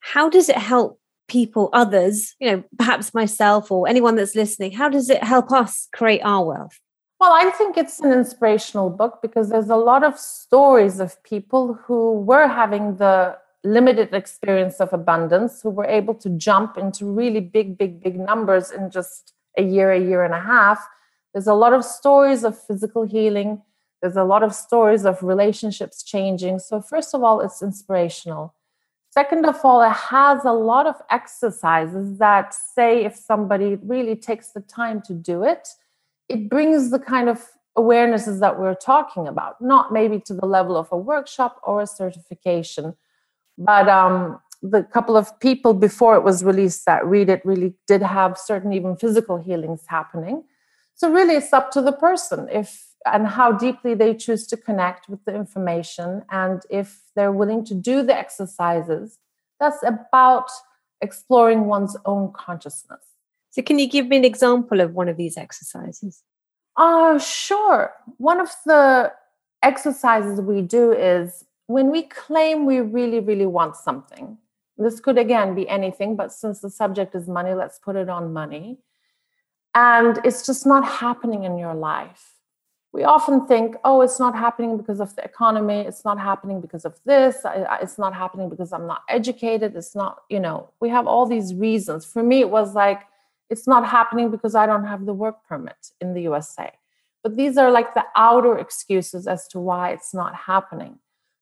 how 0.00 0.28
does 0.28 0.48
it 0.48 0.56
help 0.56 0.98
people, 1.28 1.68
others, 1.72 2.34
you 2.40 2.50
know, 2.50 2.64
perhaps 2.78 3.14
myself 3.14 3.70
or 3.70 3.86
anyone 3.86 4.16
that's 4.16 4.34
listening? 4.34 4.72
How 4.72 4.88
does 4.88 5.10
it 5.10 5.22
help 5.22 5.52
us 5.52 5.86
create 5.94 6.22
our 6.24 6.44
wealth? 6.44 6.80
Well, 7.20 7.32
I 7.32 7.50
think 7.50 7.76
it's 7.76 8.00
an 8.00 8.12
inspirational 8.12 8.88
book 8.88 9.20
because 9.20 9.50
there's 9.50 9.68
a 9.68 9.76
lot 9.76 10.02
of 10.02 10.18
stories 10.18 10.98
of 10.98 11.22
people 11.22 11.74
who 11.74 12.14
were 12.14 12.48
having 12.48 12.96
the 12.96 13.36
limited 13.64 14.14
experience 14.14 14.80
of 14.80 14.92
abundance, 14.92 15.60
who 15.62 15.70
were 15.70 15.84
able 15.84 16.14
to 16.14 16.30
jump 16.30 16.78
into 16.78 17.04
really 17.04 17.40
big, 17.40 17.76
big, 17.76 18.02
big 18.02 18.18
numbers 18.18 18.70
in 18.70 18.90
just 18.90 19.34
a 19.58 19.62
year, 19.62 19.92
a 19.92 20.00
year 20.00 20.24
and 20.24 20.34
a 20.34 20.40
half. 20.40 20.86
There's 21.32 21.46
a 21.46 21.54
lot 21.54 21.72
of 21.72 21.84
stories 21.84 22.44
of 22.44 22.58
physical 22.58 23.04
healing. 23.04 23.62
There's 24.02 24.16
a 24.16 24.24
lot 24.24 24.42
of 24.42 24.54
stories 24.54 25.04
of 25.04 25.22
relationships 25.22 26.02
changing. 26.02 26.58
So, 26.58 26.80
first 26.80 27.14
of 27.14 27.22
all, 27.22 27.40
it's 27.40 27.62
inspirational. 27.62 28.54
Second 29.12 29.44
of 29.44 29.60
all, 29.64 29.82
it 29.82 29.90
has 29.90 30.44
a 30.44 30.52
lot 30.52 30.86
of 30.86 30.94
exercises 31.10 32.18
that 32.18 32.54
say 32.54 33.04
if 33.04 33.16
somebody 33.16 33.76
really 33.82 34.14
takes 34.14 34.52
the 34.52 34.60
time 34.60 35.02
to 35.02 35.14
do 35.14 35.42
it, 35.42 35.68
it 36.28 36.48
brings 36.48 36.90
the 36.90 36.98
kind 36.98 37.28
of 37.28 37.44
awarenesses 37.76 38.38
that 38.40 38.58
we're 38.58 38.74
talking 38.74 39.26
about, 39.26 39.60
not 39.60 39.92
maybe 39.92 40.20
to 40.20 40.34
the 40.34 40.46
level 40.46 40.76
of 40.76 40.88
a 40.92 40.96
workshop 40.96 41.60
or 41.64 41.80
a 41.80 41.86
certification, 41.86 42.94
but 43.60 43.88
um, 43.88 44.40
the 44.62 44.82
couple 44.82 45.16
of 45.16 45.38
people 45.38 45.74
before 45.74 46.16
it 46.16 46.22
was 46.22 46.42
released 46.42 46.86
that 46.86 47.04
read 47.04 47.28
it 47.28 47.42
really 47.44 47.74
did 47.86 48.02
have 48.02 48.38
certain 48.38 48.72
even 48.72 48.96
physical 48.96 49.36
healings 49.36 49.84
happening. 49.86 50.42
So 50.94 51.10
really, 51.10 51.34
it's 51.34 51.52
up 51.52 51.70
to 51.72 51.82
the 51.82 51.92
person 51.92 52.48
if 52.50 52.86
and 53.06 53.26
how 53.26 53.52
deeply 53.52 53.94
they 53.94 54.14
choose 54.14 54.46
to 54.46 54.56
connect 54.56 55.08
with 55.08 55.24
the 55.24 55.34
information, 55.34 56.22
and 56.30 56.62
if 56.68 57.00
they're 57.16 57.32
willing 57.32 57.64
to 57.66 57.74
do 57.74 58.02
the 58.02 58.14
exercises. 58.14 59.18
That's 59.58 59.82
about 59.82 60.50
exploring 61.02 61.66
one's 61.66 61.96
own 62.06 62.32
consciousness. 62.32 63.00
So, 63.50 63.62
can 63.62 63.78
you 63.78 63.88
give 63.88 64.08
me 64.08 64.16
an 64.16 64.24
example 64.24 64.80
of 64.80 64.94
one 64.94 65.08
of 65.08 65.16
these 65.16 65.36
exercises? 65.36 66.22
Uh, 66.76 67.18
sure. 67.18 67.92
One 68.16 68.40
of 68.40 68.50
the 68.64 69.12
exercises 69.62 70.40
we 70.40 70.62
do 70.62 70.92
is 70.92 71.44
when 71.70 71.90
we 71.92 72.02
claim 72.02 72.66
we 72.66 72.80
really, 72.80 73.20
really 73.20 73.46
want 73.46 73.76
something. 73.76 74.38
This 74.76 74.98
could 74.98 75.18
again 75.18 75.54
be 75.54 75.68
anything, 75.68 76.16
but 76.16 76.32
since 76.32 76.60
the 76.60 76.70
subject 76.70 77.14
is 77.14 77.28
money, 77.28 77.54
let's 77.54 77.78
put 77.78 77.94
it 77.94 78.08
on 78.08 78.32
money. 78.32 78.78
And 79.72 80.18
it's 80.24 80.44
just 80.44 80.66
not 80.66 80.84
happening 80.84 81.44
in 81.44 81.58
your 81.58 81.74
life. 81.74 82.34
We 82.92 83.04
often 83.04 83.46
think, 83.46 83.76
oh, 83.84 84.00
it's 84.00 84.18
not 84.18 84.34
happening 84.34 84.76
because 84.76 85.00
of 85.00 85.14
the 85.14 85.22
economy. 85.22 85.80
It's 85.82 86.04
not 86.04 86.18
happening 86.18 86.60
because 86.60 86.84
of 86.84 86.98
this. 87.04 87.36
It's 87.84 87.98
not 87.98 88.14
happening 88.14 88.48
because 88.48 88.72
I'm 88.72 88.88
not 88.88 89.02
educated. 89.08 89.76
It's 89.76 89.94
not, 89.94 90.22
you 90.28 90.40
know, 90.40 90.70
we 90.80 90.88
have 90.88 91.06
all 91.06 91.24
these 91.24 91.54
reasons. 91.54 92.04
For 92.04 92.24
me, 92.24 92.40
it 92.40 92.50
was 92.50 92.74
like, 92.74 93.02
it's 93.48 93.68
not 93.68 93.86
happening 93.86 94.32
because 94.32 94.56
I 94.56 94.66
don't 94.66 94.86
have 94.86 95.06
the 95.06 95.14
work 95.14 95.44
permit 95.48 95.92
in 96.00 96.14
the 96.14 96.22
USA. 96.22 96.72
But 97.22 97.36
these 97.36 97.56
are 97.56 97.70
like 97.70 97.94
the 97.94 98.06
outer 98.16 98.58
excuses 98.58 99.28
as 99.28 99.46
to 99.48 99.60
why 99.60 99.90
it's 99.92 100.12
not 100.12 100.34
happening. 100.34 100.98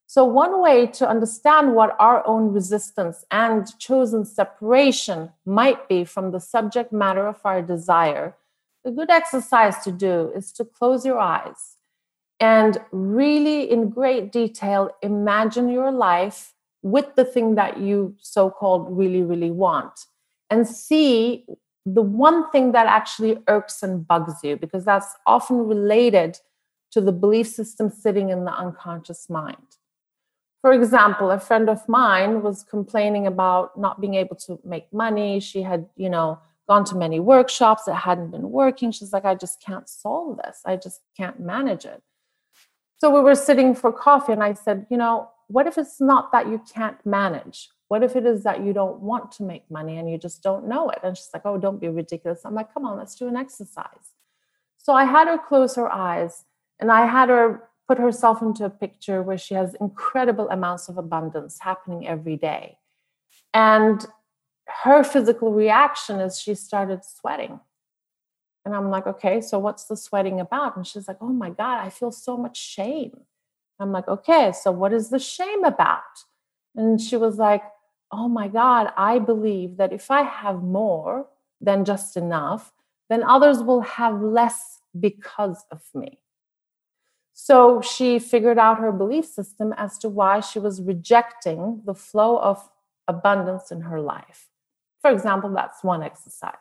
So, 0.09 0.25
one 0.25 0.59
way 0.59 0.87
to 0.87 1.07
understand 1.07 1.75
what 1.75 1.95
our 1.99 2.25
own 2.25 2.51
resistance 2.51 3.25
and 3.29 3.67
chosen 3.77 4.25
separation 4.25 5.29
might 5.45 5.87
be 5.87 6.03
from 6.03 6.31
the 6.31 6.39
subject 6.39 6.91
matter 6.91 7.27
of 7.27 7.39
our 7.45 7.61
desire, 7.61 8.35
a 8.83 8.89
good 8.89 9.11
exercise 9.11 9.77
to 9.83 9.91
do 9.91 10.31
is 10.35 10.51
to 10.53 10.65
close 10.65 11.05
your 11.05 11.19
eyes 11.19 11.75
and 12.39 12.79
really, 12.91 13.69
in 13.69 13.91
great 13.91 14.31
detail, 14.31 14.89
imagine 15.03 15.69
your 15.69 15.91
life 15.91 16.55
with 16.81 17.13
the 17.15 17.23
thing 17.23 17.53
that 17.53 17.77
you 17.77 18.15
so 18.19 18.49
called 18.49 18.87
really, 18.89 19.21
really 19.21 19.51
want 19.51 20.07
and 20.49 20.67
see 20.67 21.45
the 21.85 22.01
one 22.01 22.49
thing 22.49 22.71
that 22.71 22.87
actually 22.87 23.37
irks 23.47 23.83
and 23.83 24.07
bugs 24.07 24.33
you, 24.41 24.57
because 24.57 24.85
that's 24.85 25.13
often 25.27 25.67
related 25.67 26.39
to 26.93 26.99
the 26.99 27.11
belief 27.11 27.45
system 27.45 27.91
sitting 27.91 28.29
in 28.29 28.45
the 28.45 28.51
unconscious 28.51 29.29
mind. 29.29 29.77
For 30.61 30.73
example, 30.73 31.31
a 31.31 31.39
friend 31.39 31.69
of 31.69 31.87
mine 31.87 32.41
was 32.41 32.63
complaining 32.63 33.25
about 33.25 33.79
not 33.79 34.01
being 34.01 34.15
able 34.15 34.35
to 34.37 34.59
make 34.65 34.91
money. 34.91 35.39
She 35.39 35.61
had, 35.61 35.87
you 35.95 36.09
know, 36.09 36.39
gone 36.67 36.83
to 36.85 36.95
many 36.95 37.19
workshops 37.19 37.83
that 37.85 37.95
hadn't 37.95 38.31
been 38.31 38.51
working. 38.51 38.91
She's 38.91 39.13
like, 39.13 39.25
I 39.25 39.35
just 39.35 39.61
can't 39.61 39.87
solve 39.87 40.39
this. 40.43 40.61
I 40.65 40.75
just 40.75 41.01
can't 41.15 41.39
manage 41.39 41.85
it. 41.85 42.03
So 42.97 43.09
we 43.09 43.21
were 43.21 43.35
sitting 43.35 43.73
for 43.73 43.93
coffee, 43.93 44.33
and 44.33 44.43
I 44.43 44.53
said, 44.53 44.85
you 44.89 44.97
know, 44.97 45.29
what 45.47 45.65
if 45.65 45.77
it's 45.77 45.99
not 45.99 46.31
that 46.31 46.47
you 46.47 46.61
can't 46.73 47.03
manage? 47.05 47.69
What 47.87 48.03
if 48.03 48.15
it 48.15 48.25
is 48.25 48.43
that 48.43 48.63
you 48.63 48.71
don't 48.71 48.99
want 49.01 49.31
to 49.33 49.43
make 49.43 49.69
money 49.69 49.97
and 49.97 50.09
you 50.09 50.19
just 50.19 50.43
don't 50.43 50.67
know 50.67 50.89
it? 50.89 50.99
And 51.03 51.17
she's 51.17 51.29
like, 51.33 51.41
Oh, 51.45 51.57
don't 51.57 51.81
be 51.81 51.89
ridiculous. 51.89 52.41
I'm 52.45 52.53
like, 52.53 52.71
Come 52.73 52.85
on, 52.85 52.97
let's 52.97 53.15
do 53.15 53.27
an 53.27 53.35
exercise. 53.35 54.13
So 54.77 54.93
I 54.93 55.05
had 55.05 55.27
her 55.27 55.39
close 55.39 55.75
her 55.75 55.91
eyes 55.91 56.45
and 56.79 56.91
I 56.91 57.07
had 57.07 57.29
her 57.29 57.63
put 57.89 57.97
herself 57.97 58.43
into 58.43 58.63
a 58.63 58.69
picture 58.69 59.23
where 59.23 59.37
she 59.37 59.55
has 59.55 59.73
incredible 59.81 60.47
amounts 60.51 60.89
of 60.89 60.99
abundance 60.99 61.57
happening 61.59 62.07
every 62.07 62.37
day. 62.37 62.77
And 63.51 64.05
her 64.83 65.03
physical 65.03 65.51
reaction 65.51 66.19
is 66.19 66.39
she 66.39 66.53
started 66.53 67.03
sweating. 67.03 67.59
And 68.63 68.75
I'm 68.75 68.91
like, 68.91 69.07
okay, 69.07 69.41
so 69.41 69.57
what's 69.57 69.85
the 69.85 69.97
sweating 69.97 70.39
about? 70.39 70.77
And 70.77 70.85
she's 70.85 71.07
like, 71.07 71.17
oh 71.19 71.33
my 71.33 71.49
God, 71.49 71.83
I 71.83 71.89
feel 71.89 72.11
so 72.11 72.37
much 72.37 72.57
shame. 72.57 73.21
I'm 73.79 73.91
like, 73.91 74.07
okay, 74.07 74.51
so 74.51 74.69
what 74.71 74.93
is 74.93 75.09
the 75.09 75.17
shame 75.17 75.63
about? 75.63 76.03
And 76.75 77.01
she 77.01 77.17
was 77.17 77.37
like, 77.37 77.63
oh 78.11 78.27
my 78.27 78.49
God, 78.49 78.93
I 78.97 79.17
believe 79.17 79.77
that 79.77 79.91
if 79.91 80.11
I 80.11 80.21
have 80.21 80.61
more 80.61 81.25
than 81.59 81.85
just 81.85 82.15
enough, 82.15 82.71
then 83.09 83.23
others 83.23 83.63
will 83.63 83.81
have 83.81 84.21
less 84.21 84.77
because 84.99 85.65
of 85.71 85.81
me. 85.95 86.19
So 87.41 87.79
she 87.81 88.19
figured 88.19 88.59
out 88.59 88.79
her 88.79 88.91
belief 88.91 89.23
system 89.23 89.73
as 89.77 89.97
to 89.99 90.09
why 90.09 90.41
she 90.41 90.59
was 90.59 90.81
rejecting 90.81 91.81
the 91.85 91.93
flow 91.93 92.37
of 92.37 92.69
abundance 93.07 93.71
in 93.71 93.79
her 93.79 94.01
life. 94.01 94.49
For 95.01 95.09
example, 95.09 95.49
that's 95.55 95.81
one 95.81 96.03
exercise. 96.03 96.53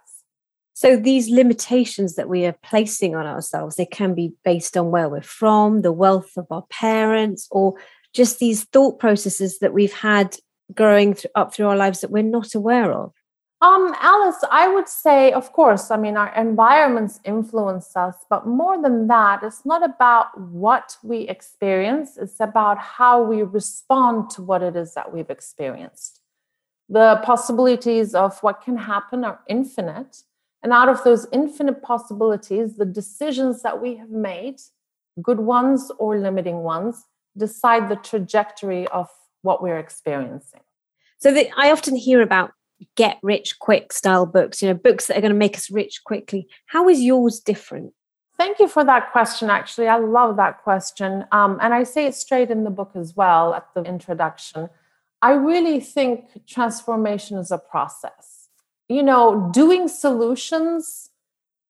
So 0.75 0.97
these 0.97 1.29
limitations 1.29 2.15
that 2.15 2.29
we 2.29 2.47
are 2.47 2.57
placing 2.63 3.17
on 3.17 3.27
ourselves, 3.27 3.75
they 3.75 3.87
can 3.87 4.15
be 4.15 4.35
based 4.45 4.77
on 4.77 4.93
where 4.93 5.09
we're 5.09 5.21
from, 5.21 5.83
the 5.83 5.91
wealth 5.91 6.37
of 6.37 6.47
our 6.53 6.65
parents, 6.71 7.49
or 7.51 7.75
just 8.15 8.39
these 8.39 8.63
thought 8.63 9.01
processes 9.01 9.59
that 9.59 9.75
we've 9.75 9.93
had 9.93 10.37
growing 10.73 11.17
up 11.35 11.53
through 11.53 11.67
our 11.67 11.77
lives 11.77 12.03
that 12.03 12.13
we're 12.13 12.23
not 12.23 12.55
aware 12.55 12.93
of? 12.93 13.13
Um, 13.61 13.93
Alice, 13.99 14.45
I 14.53 14.69
would 14.69 14.89
say, 14.89 15.33
of 15.33 15.53
course, 15.53 15.91
I 15.91 15.97
mean, 15.97 16.17
our 16.17 16.33
environments 16.37 17.19
influence 17.25 17.97
us, 17.97 18.15
but 18.31 18.47
more 18.47 18.81
than 18.81 19.09
that, 19.09 19.43
it's 19.43 19.67
not 19.67 19.83
about 19.85 20.41
what 20.41 20.97
we 21.03 21.23
experience, 21.23 22.17
it's 22.17 22.39
about 22.39 22.79
how 22.79 23.21
we 23.21 23.43
respond 23.43 24.31
to 24.31 24.43
what 24.43 24.63
it 24.63 24.77
is 24.77 24.95
that 24.95 25.13
we've 25.13 25.29
experienced. 25.29 26.21
The 26.89 27.21
possibilities 27.25 28.15
of 28.15 28.39
what 28.45 28.63
can 28.63 28.77
happen 28.77 29.25
are 29.25 29.41
infinite. 29.49 30.23
And 30.63 30.73
out 30.73 30.89
of 30.89 31.03
those 31.03 31.27
infinite 31.33 31.83
possibilities, 31.83 32.77
the 32.77 32.85
decisions 32.85 33.63
that 33.63 33.83
we 33.83 33.97
have 33.97 34.11
made, 34.11 34.61
good 35.21 35.41
ones 35.41 35.91
or 35.99 36.19
limiting 36.19 36.59
ones, 36.63 37.05
decide 37.37 37.89
the 37.89 37.97
trajectory 37.97 38.87
of 38.89 39.09
what 39.43 39.63
we're 39.63 39.79
experiencing. 39.79 40.61
So 41.19 41.33
the, 41.33 41.51
I 41.57 41.73
often 41.73 41.97
hear 41.97 42.23
about 42.23 42.53
get 42.97 43.19
rich 43.23 43.59
quick 43.59 43.93
style 43.93 44.27
books, 44.27 44.63
you 44.63 44.69
know, 44.69 44.75
books 44.75 45.07
that 45.07 45.17
are 45.17 45.21
going 45.21 45.33
to 45.33 45.39
make 45.39 45.57
us 45.57 45.71
rich 45.71 46.05
quickly. 46.05 46.49
How 46.67 46.89
is 46.89 47.01
yours 47.01 47.41
different? 47.41 47.93
Thank 48.37 48.61
you 48.61 48.69
for 48.69 48.85
that 48.85 49.11
question. 49.11 49.51
Actually, 49.51 49.89
I 49.89 49.99
love 49.99 50.37
that 50.37 50.63
question. 50.63 51.25
Um, 51.33 51.59
and 51.61 51.75
I 51.75 51.83
say 51.83 52.07
it 52.07 52.15
straight 52.15 52.51
in 52.51 52.65
the 52.65 52.71
book 52.71 52.93
as 52.95 53.17
well 53.17 53.53
at 53.55 53.67
the 53.75 53.83
introduction. 53.83 54.69
I 55.21 55.33
really 55.33 55.81
think 55.81 56.47
transformation 56.47 57.37
is 57.39 57.51
a 57.51 57.59
process. 57.59 58.49
You 58.89 59.03
know, 59.03 59.51
doing 59.53 59.89
solutions 59.89 61.11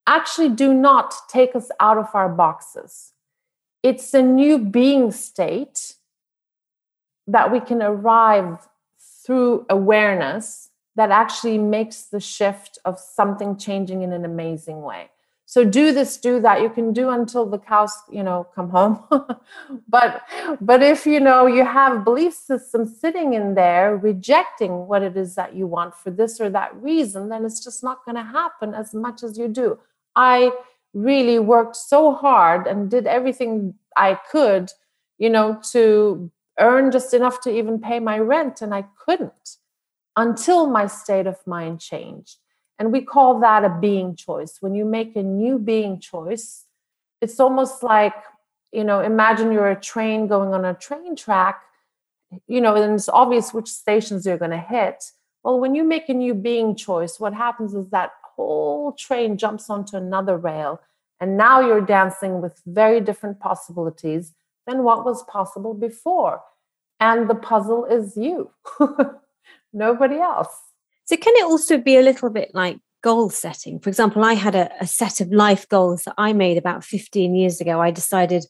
actually 0.07 0.51
do 0.51 0.75
not 0.75 1.15
take 1.29 1.57
us 1.57 1.71
out 1.81 1.97
of 1.97 2.15
our 2.15 2.29
boxes. 2.29 3.13
It's 3.83 4.13
a 4.13 4.23
new 4.23 4.59
being 4.59 5.11
state 5.11 5.95
that 7.27 7.51
we 7.51 7.61
can 7.61 7.83
arrive 7.83 8.69
through 9.25 9.67
awareness 9.69 10.68
that 10.99 11.11
actually 11.11 11.59
makes 11.59 12.03
the 12.05 12.21
shift 12.21 12.79
of 12.85 12.99
something 12.99 13.57
changing 13.57 14.03
in 14.03 14.13
an 14.13 14.25
amazing 14.25 14.83
way. 14.83 15.11
So 15.47 15.65
do 15.65 15.93
this 15.93 16.19
do 16.19 16.41
that. 16.41 16.61
You 16.61 16.69
can 16.69 16.93
do 16.93 17.09
until 17.09 17.47
the 17.47 17.59
cows 17.59 17.95
you 18.11 18.23
know 18.23 18.47
come 18.55 18.71
home. 18.71 19.03
But 19.89 20.23
but 20.61 20.83
if 20.83 21.07
you 21.07 21.21
know 21.21 21.47
you 21.47 21.65
have 21.65 22.05
belief 22.05 22.35
systems 22.35 23.01
sitting 23.01 23.33
in 23.33 23.55
there 23.55 23.97
rejecting 23.97 24.73
what 24.87 25.03
it 25.03 25.17
is 25.17 25.35
that 25.37 25.55
you 25.55 25.67
want 25.67 25.95
for 25.95 26.11
this 26.11 26.41
or 26.41 26.51
that 26.51 26.75
reason 26.77 27.31
then 27.31 27.45
it's 27.47 27.65
just 27.65 27.83
not 27.83 28.05
going 28.05 28.17
to 28.17 28.23
happen 28.41 28.75
as 28.75 28.93
much 28.93 29.23
as 29.23 29.39
you 29.39 29.49
do. 29.49 29.79
I 30.15 30.53
really 30.93 31.39
worked 31.39 31.77
so 31.77 32.13
hard 32.13 32.67
and 32.67 32.91
did 32.91 33.07
everything 33.07 33.75
i 33.95 34.19
could 34.33 34.73
you 35.19 35.29
know 35.29 35.61
to 35.73 36.31
earn 36.59 36.91
just 36.91 37.15
enough 37.15 37.41
to 37.43 37.51
even 37.51 37.81
pay 37.81 38.01
my 38.01 38.19
rent, 38.19 38.63
and 38.63 38.75
I 38.75 38.83
couldn't 39.05 39.57
until 40.19 40.67
my 40.67 40.89
state 40.89 41.29
of 41.29 41.39
mind 41.47 41.81
changed. 41.81 42.39
And 42.79 42.93
we 42.93 43.03
call 43.03 43.39
that 43.41 43.65
a 43.65 43.79
being 43.81 44.17
choice. 44.17 44.59
When 44.61 44.75
you 44.75 44.85
make 44.85 45.15
a 45.15 45.23
new 45.23 45.61
being 45.61 46.01
choice, 46.01 46.65
it's 47.21 47.39
almost 47.39 47.85
like, 47.85 48.15
you 48.73 48.83
know, 48.83 49.01
imagine 49.01 49.53
you're 49.53 49.71
a 49.71 49.81
train 49.81 50.27
going 50.27 50.53
on 50.53 50.65
a 50.65 50.75
train 50.75 51.15
track, 51.15 51.63
you 52.49 52.61
know, 52.61 52.75
and 52.75 52.95
it's 52.95 53.09
obvious 53.09 53.55
which 53.55 53.69
stations 53.69 54.27
you're 54.27 54.39
going 54.39 54.51
to 54.51 54.59
hit. 54.59 55.05
Well, 55.45 55.61
when 55.61 55.77
you 55.77 55.85
make 55.85 56.09
a 56.09 56.15
new 56.15 56.35
being 56.35 56.75
choice, 56.75 57.21
what 57.21 57.33
happens 57.33 57.73
is 57.73 57.89
that 57.91 58.11
whole 58.35 58.93
train 58.93 59.39
jumps 59.39 59.71
onto 59.71 59.97
another 59.97 60.37
rail. 60.37 60.81
And 61.21 61.37
now 61.37 61.61
you're 61.61 61.81
dancing 61.81 62.41
with 62.41 62.61
very 62.67 63.01
different 63.01 63.39
possibilities 63.39 64.35
than 64.67 64.83
what 64.83 65.05
was 65.05 65.23
possible 65.25 65.75
before. 65.75 66.43
And 66.99 67.31
the 67.31 67.37
puzzle 67.37 67.85
is 67.85 68.17
you, 68.17 68.51
nobody 69.73 70.17
else. 70.17 70.55
So, 71.05 71.17
can 71.17 71.35
it 71.37 71.45
also 71.45 71.79
be 71.79 71.97
a 71.97 72.03
little 72.03 72.31
bit 72.31 72.51
like 72.55 72.79
goal 73.03 73.31
setting? 73.31 73.79
For 73.81 73.89
example, 73.89 74.25
I 74.25 74.35
had 74.35 74.55
a, 74.55 74.71
a 74.81 74.87
set 74.87 75.21
of 75.21 75.33
life 75.33 75.69
goals 75.69 76.05
that 76.05 76.15
I 76.19 76.33
made 76.33 76.59
about 76.59 76.85
15 76.85 77.35
years 77.35 77.61
ago. 77.61 77.81
I 77.81 77.91
decided 77.91 78.45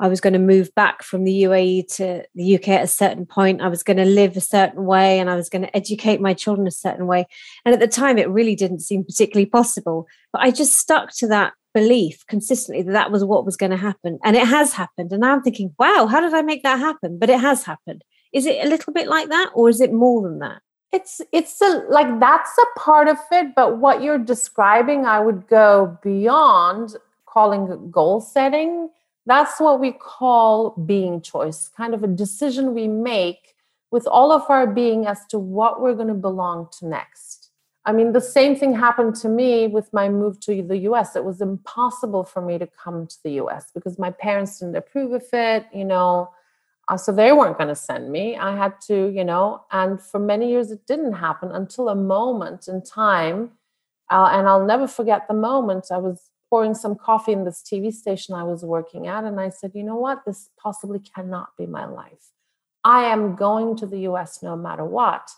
I 0.00 0.08
was 0.08 0.20
going 0.20 0.32
to 0.32 0.38
move 0.40 0.74
back 0.74 1.04
from 1.04 1.22
the 1.22 1.44
UAE 1.44 1.94
to 1.96 2.24
the 2.34 2.56
UK 2.56 2.70
at 2.70 2.82
a 2.82 2.88
certain 2.88 3.24
point. 3.24 3.62
I 3.62 3.68
was 3.68 3.84
going 3.84 3.98
to 3.98 4.04
live 4.04 4.36
a 4.36 4.40
certain 4.40 4.84
way 4.84 5.20
and 5.20 5.30
I 5.30 5.36
was 5.36 5.48
going 5.48 5.62
to 5.62 5.76
educate 5.76 6.20
my 6.20 6.34
children 6.34 6.66
a 6.66 6.72
certain 6.72 7.06
way. 7.06 7.24
And 7.64 7.72
at 7.72 7.80
the 7.80 7.86
time, 7.86 8.18
it 8.18 8.28
really 8.28 8.56
didn't 8.56 8.80
seem 8.80 9.04
particularly 9.04 9.46
possible. 9.46 10.08
But 10.32 10.42
I 10.42 10.50
just 10.50 10.76
stuck 10.76 11.14
to 11.18 11.28
that 11.28 11.52
belief 11.72 12.26
consistently 12.26 12.82
that 12.82 12.92
that 12.92 13.12
was 13.12 13.24
what 13.24 13.44
was 13.44 13.56
going 13.56 13.70
to 13.70 13.76
happen 13.76 14.18
and 14.24 14.36
it 14.36 14.46
has 14.46 14.74
happened 14.74 15.10
and 15.10 15.22
now 15.22 15.32
i'm 15.32 15.42
thinking 15.42 15.74
wow 15.78 16.06
how 16.06 16.20
did 16.20 16.34
i 16.34 16.42
make 16.42 16.62
that 16.62 16.78
happen 16.78 17.18
but 17.18 17.30
it 17.30 17.40
has 17.40 17.64
happened 17.64 18.04
is 18.32 18.46
it 18.46 18.64
a 18.64 18.68
little 18.68 18.92
bit 18.92 19.08
like 19.08 19.28
that 19.28 19.50
or 19.54 19.68
is 19.68 19.80
it 19.80 19.92
more 19.92 20.22
than 20.22 20.38
that 20.38 20.62
it's 20.92 21.20
it's 21.32 21.60
a, 21.60 21.84
like 21.88 22.20
that's 22.20 22.56
a 22.58 22.78
part 22.78 23.08
of 23.08 23.18
it 23.30 23.54
but 23.54 23.78
what 23.78 24.02
you're 24.02 24.18
describing 24.18 25.06
i 25.06 25.18
would 25.20 25.46
go 25.48 25.98
beyond 26.02 26.96
calling 27.26 27.90
goal 27.90 28.20
setting 28.20 28.88
that's 29.24 29.60
what 29.60 29.80
we 29.80 29.92
call 29.92 30.70
being 30.86 31.20
choice 31.20 31.68
kind 31.76 31.94
of 31.94 32.02
a 32.02 32.08
decision 32.08 32.74
we 32.74 32.88
make 32.88 33.54
with 33.90 34.06
all 34.06 34.32
of 34.32 34.42
our 34.48 34.66
being 34.66 35.06
as 35.06 35.24
to 35.26 35.38
what 35.38 35.80
we're 35.80 35.94
going 35.94 36.08
to 36.08 36.14
belong 36.14 36.68
to 36.78 36.86
next 36.86 37.42
I 37.84 37.92
mean, 37.92 38.12
the 38.12 38.20
same 38.20 38.54
thing 38.54 38.74
happened 38.74 39.16
to 39.16 39.28
me 39.28 39.66
with 39.66 39.92
my 39.92 40.08
move 40.08 40.38
to 40.40 40.62
the 40.62 40.76
US. 40.88 41.16
It 41.16 41.24
was 41.24 41.40
impossible 41.40 42.24
for 42.24 42.40
me 42.40 42.58
to 42.58 42.66
come 42.66 43.06
to 43.06 43.16
the 43.24 43.32
US 43.42 43.72
because 43.74 43.98
my 43.98 44.10
parents 44.10 44.60
didn't 44.60 44.76
approve 44.76 45.12
of 45.12 45.24
it, 45.32 45.66
you 45.74 45.84
know. 45.84 46.30
Uh, 46.88 46.96
so 46.96 47.12
they 47.12 47.32
weren't 47.32 47.58
going 47.58 47.68
to 47.68 47.74
send 47.76 48.10
me. 48.10 48.36
I 48.36 48.56
had 48.56 48.80
to, 48.82 49.08
you 49.08 49.24
know, 49.24 49.64
and 49.70 50.00
for 50.00 50.18
many 50.18 50.50
years 50.50 50.70
it 50.70 50.86
didn't 50.86 51.14
happen 51.14 51.52
until 51.52 51.88
a 51.88 51.94
moment 51.94 52.68
in 52.68 52.82
time. 52.82 53.52
Uh, 54.10 54.28
and 54.32 54.48
I'll 54.48 54.66
never 54.66 54.86
forget 54.86 55.28
the 55.28 55.34
moment 55.34 55.86
I 55.92 55.98
was 55.98 56.30
pouring 56.50 56.74
some 56.74 56.96
coffee 56.96 57.32
in 57.32 57.44
this 57.44 57.62
TV 57.62 57.92
station 57.92 58.34
I 58.34 58.42
was 58.42 58.62
working 58.62 59.06
at. 59.06 59.24
And 59.24 59.40
I 59.40 59.48
said, 59.48 59.72
you 59.74 59.84
know 59.84 59.96
what? 59.96 60.24
This 60.26 60.50
possibly 60.58 60.98
cannot 60.98 61.56
be 61.56 61.66
my 61.66 61.86
life. 61.86 62.32
I 62.84 63.04
am 63.04 63.36
going 63.36 63.76
to 63.76 63.86
the 63.86 64.00
US 64.00 64.42
no 64.42 64.56
matter 64.56 64.84
what. 64.84 65.30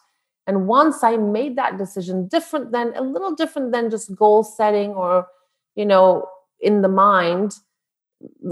And 0.46 0.66
once 0.66 1.02
I 1.02 1.16
made 1.16 1.56
that 1.56 1.78
decision, 1.78 2.26
different 2.26 2.72
than 2.72 2.94
a 2.96 3.02
little 3.02 3.34
different 3.34 3.72
than 3.72 3.90
just 3.90 4.14
goal 4.16 4.42
setting 4.42 4.90
or, 4.90 5.28
you 5.74 5.86
know, 5.86 6.26
in 6.60 6.82
the 6.82 6.88
mind, 6.88 7.54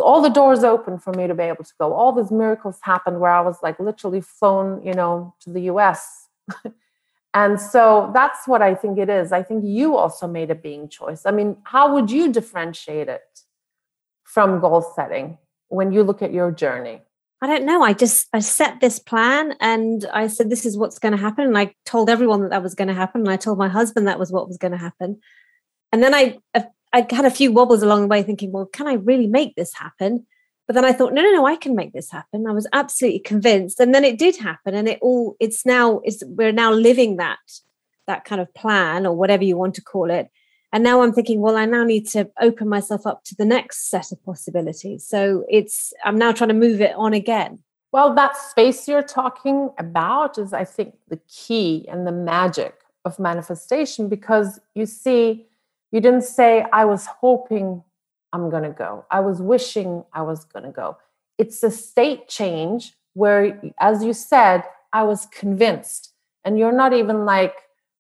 all 0.00 0.20
the 0.20 0.28
doors 0.28 0.64
open 0.64 0.98
for 0.98 1.12
me 1.12 1.26
to 1.26 1.35
be 1.35 1.44
able 1.44 1.64
to 1.64 1.72
go. 1.78 1.92
All 1.92 2.12
these 2.12 2.30
miracles 2.30 2.78
happened 2.82 3.20
where 3.20 3.30
I 3.30 3.40
was 3.40 3.56
like 3.62 3.78
literally 3.78 4.20
flown, 4.20 4.85
you 4.85 4.94
know, 4.94 5.35
to 5.40 5.50
the 5.50 5.62
US. 5.62 6.28
and 7.35 7.61
so 7.61 8.11
that's 8.14 8.46
what 8.46 8.62
I 8.62 8.74
think 8.74 8.98
it 8.98 9.08
is. 9.08 9.32
I 9.32 9.42
think 9.42 9.64
you 9.64 9.96
also 9.96 10.26
made 10.26 10.50
a 10.50 10.54
being 10.54 10.88
choice. 10.88 11.22
I 11.26 11.30
mean, 11.30 11.56
how 11.64 11.94
would 11.94 12.11
you 12.11 12.32
differentiate 12.32 13.08
it 13.08 13.22
from 14.24 14.61
goal 14.61 14.82
setting 14.94 15.38
when 15.68 15.92
you 15.92 16.02
look 16.02 16.22
at 16.22 16.32
your 16.32 16.50
journey? 16.50 17.00
I 17.42 17.48
don't 17.48 17.64
know. 17.64 17.82
I 17.82 17.92
just 17.92 18.28
I 18.32 18.38
set 18.38 18.80
this 18.80 19.00
plan 19.00 19.54
and 19.61 20.06
I 20.12 20.28
said 20.28 20.48
this 20.48 20.64
is 20.64 20.78
what's 20.78 21.00
going 21.00 21.11
to 21.11 21.18
happen 21.18 21.44
and 21.44 21.58
I 21.58 21.74
told 21.85 22.08
everyone 22.08 22.42
that 22.42 22.50
that 22.50 22.62
was 22.62 22.76
going 22.76 22.87
to 22.87 22.94
happen 22.94 23.22
and 23.22 23.30
I 23.30 23.37
told 23.37 23.58
my 23.58 23.68
husband 23.68 24.06
that 24.06 24.18
was 24.18 24.30
what 24.30 24.46
was 24.46 24.58
going 24.58 24.70
to 24.70 24.78
happen. 24.78 25.20
And 25.90 26.02
then 26.02 26.14
I 26.14 26.38
I 26.92 27.07
had 27.11 27.24
a 27.24 27.31
few 27.31 27.52
wobbles 27.52 27.83
along 27.83 28.02
the 28.02 28.09
way 28.09 28.22
thinking, 28.22 28.52
well, 28.52 28.66
can 28.66 28.87
I 28.87 28.94
really 28.94 29.26
make 29.26 29.55
this 29.55 29.74
happen? 29.74 30.26
But 30.66 30.74
then 30.74 30.85
I 30.85 30.92
thought, 30.92 31.12
no, 31.12 31.22
no, 31.22 31.31
no, 31.33 31.46
I 31.46 31.57
can 31.57 31.74
make 31.74 31.92
this 31.92 32.11
happen. 32.11 32.46
I 32.46 32.52
was 32.52 32.68
absolutely 32.72 33.20
convinced, 33.20 33.81
and 33.81 33.94
then 33.94 34.05
it 34.05 34.18
did 34.18 34.37
happen, 34.37 34.74
and 34.74 34.88
it 34.88 34.98
all 35.02 35.37
it's 35.40 35.66
now 35.66 36.00
it's 36.05 36.22
we're 36.26 36.52
now 36.52 36.72
living 36.72 37.16
that 37.16 37.38
that 38.07 38.24
kind 38.24 38.40
of 38.40 38.52
plan 38.55 39.07
or 39.07 39.14
whatever 39.14 39.44
you 39.44 39.57
want 39.57 39.74
to 39.74 39.83
call 39.83 40.11
it 40.11 40.28
and 40.72 40.83
now 40.83 41.02
i'm 41.02 41.12
thinking 41.12 41.40
well 41.40 41.57
i 41.57 41.64
now 41.64 41.85
need 41.85 42.07
to 42.07 42.28
open 42.40 42.68
myself 42.68 43.07
up 43.07 43.22
to 43.24 43.35
the 43.35 43.44
next 43.44 43.88
set 43.88 44.11
of 44.12 44.24
possibilities 44.24 45.07
so 45.07 45.44
it's 45.48 45.92
i'm 46.05 46.18
now 46.18 46.33
trying 46.33 46.48
to 46.48 46.55
move 46.55 46.81
it 46.81 46.94
on 46.96 47.12
again 47.12 47.59
well 47.92 48.14
that 48.14 48.37
space 48.37 48.88
you're 48.88 49.02
talking 49.02 49.70
about 49.78 50.38
is 50.38 50.52
i 50.52 50.64
think 50.64 50.94
the 51.09 51.20
key 51.28 51.87
and 51.90 52.07
the 52.07 52.12
magic 52.12 52.74
of 53.05 53.18
manifestation 53.18 54.09
because 54.09 54.61
you 54.74 54.87
see 54.87 55.46
you 55.92 56.00
didn't 56.00 56.24
say 56.24 56.64
i 56.72 56.85
was 56.85 57.07
hoping 57.07 57.83
i'm 58.33 58.50
going 58.50 58.62
to 58.62 58.70
go 58.70 59.05
i 59.11 59.20
was 59.20 59.40
wishing 59.40 60.05
i 60.12 60.22
was 60.22 60.44
going 60.44 60.64
to 60.64 60.70
go 60.70 60.96
it's 61.38 61.62
a 61.62 61.70
state 61.70 62.28
change 62.28 62.94
where 63.14 63.61
as 63.78 64.02
you 64.02 64.12
said 64.12 64.64
i 64.92 65.02
was 65.02 65.26
convinced 65.26 66.12
and 66.44 66.59
you're 66.59 66.72
not 66.72 66.92
even 66.92 67.24
like 67.24 67.55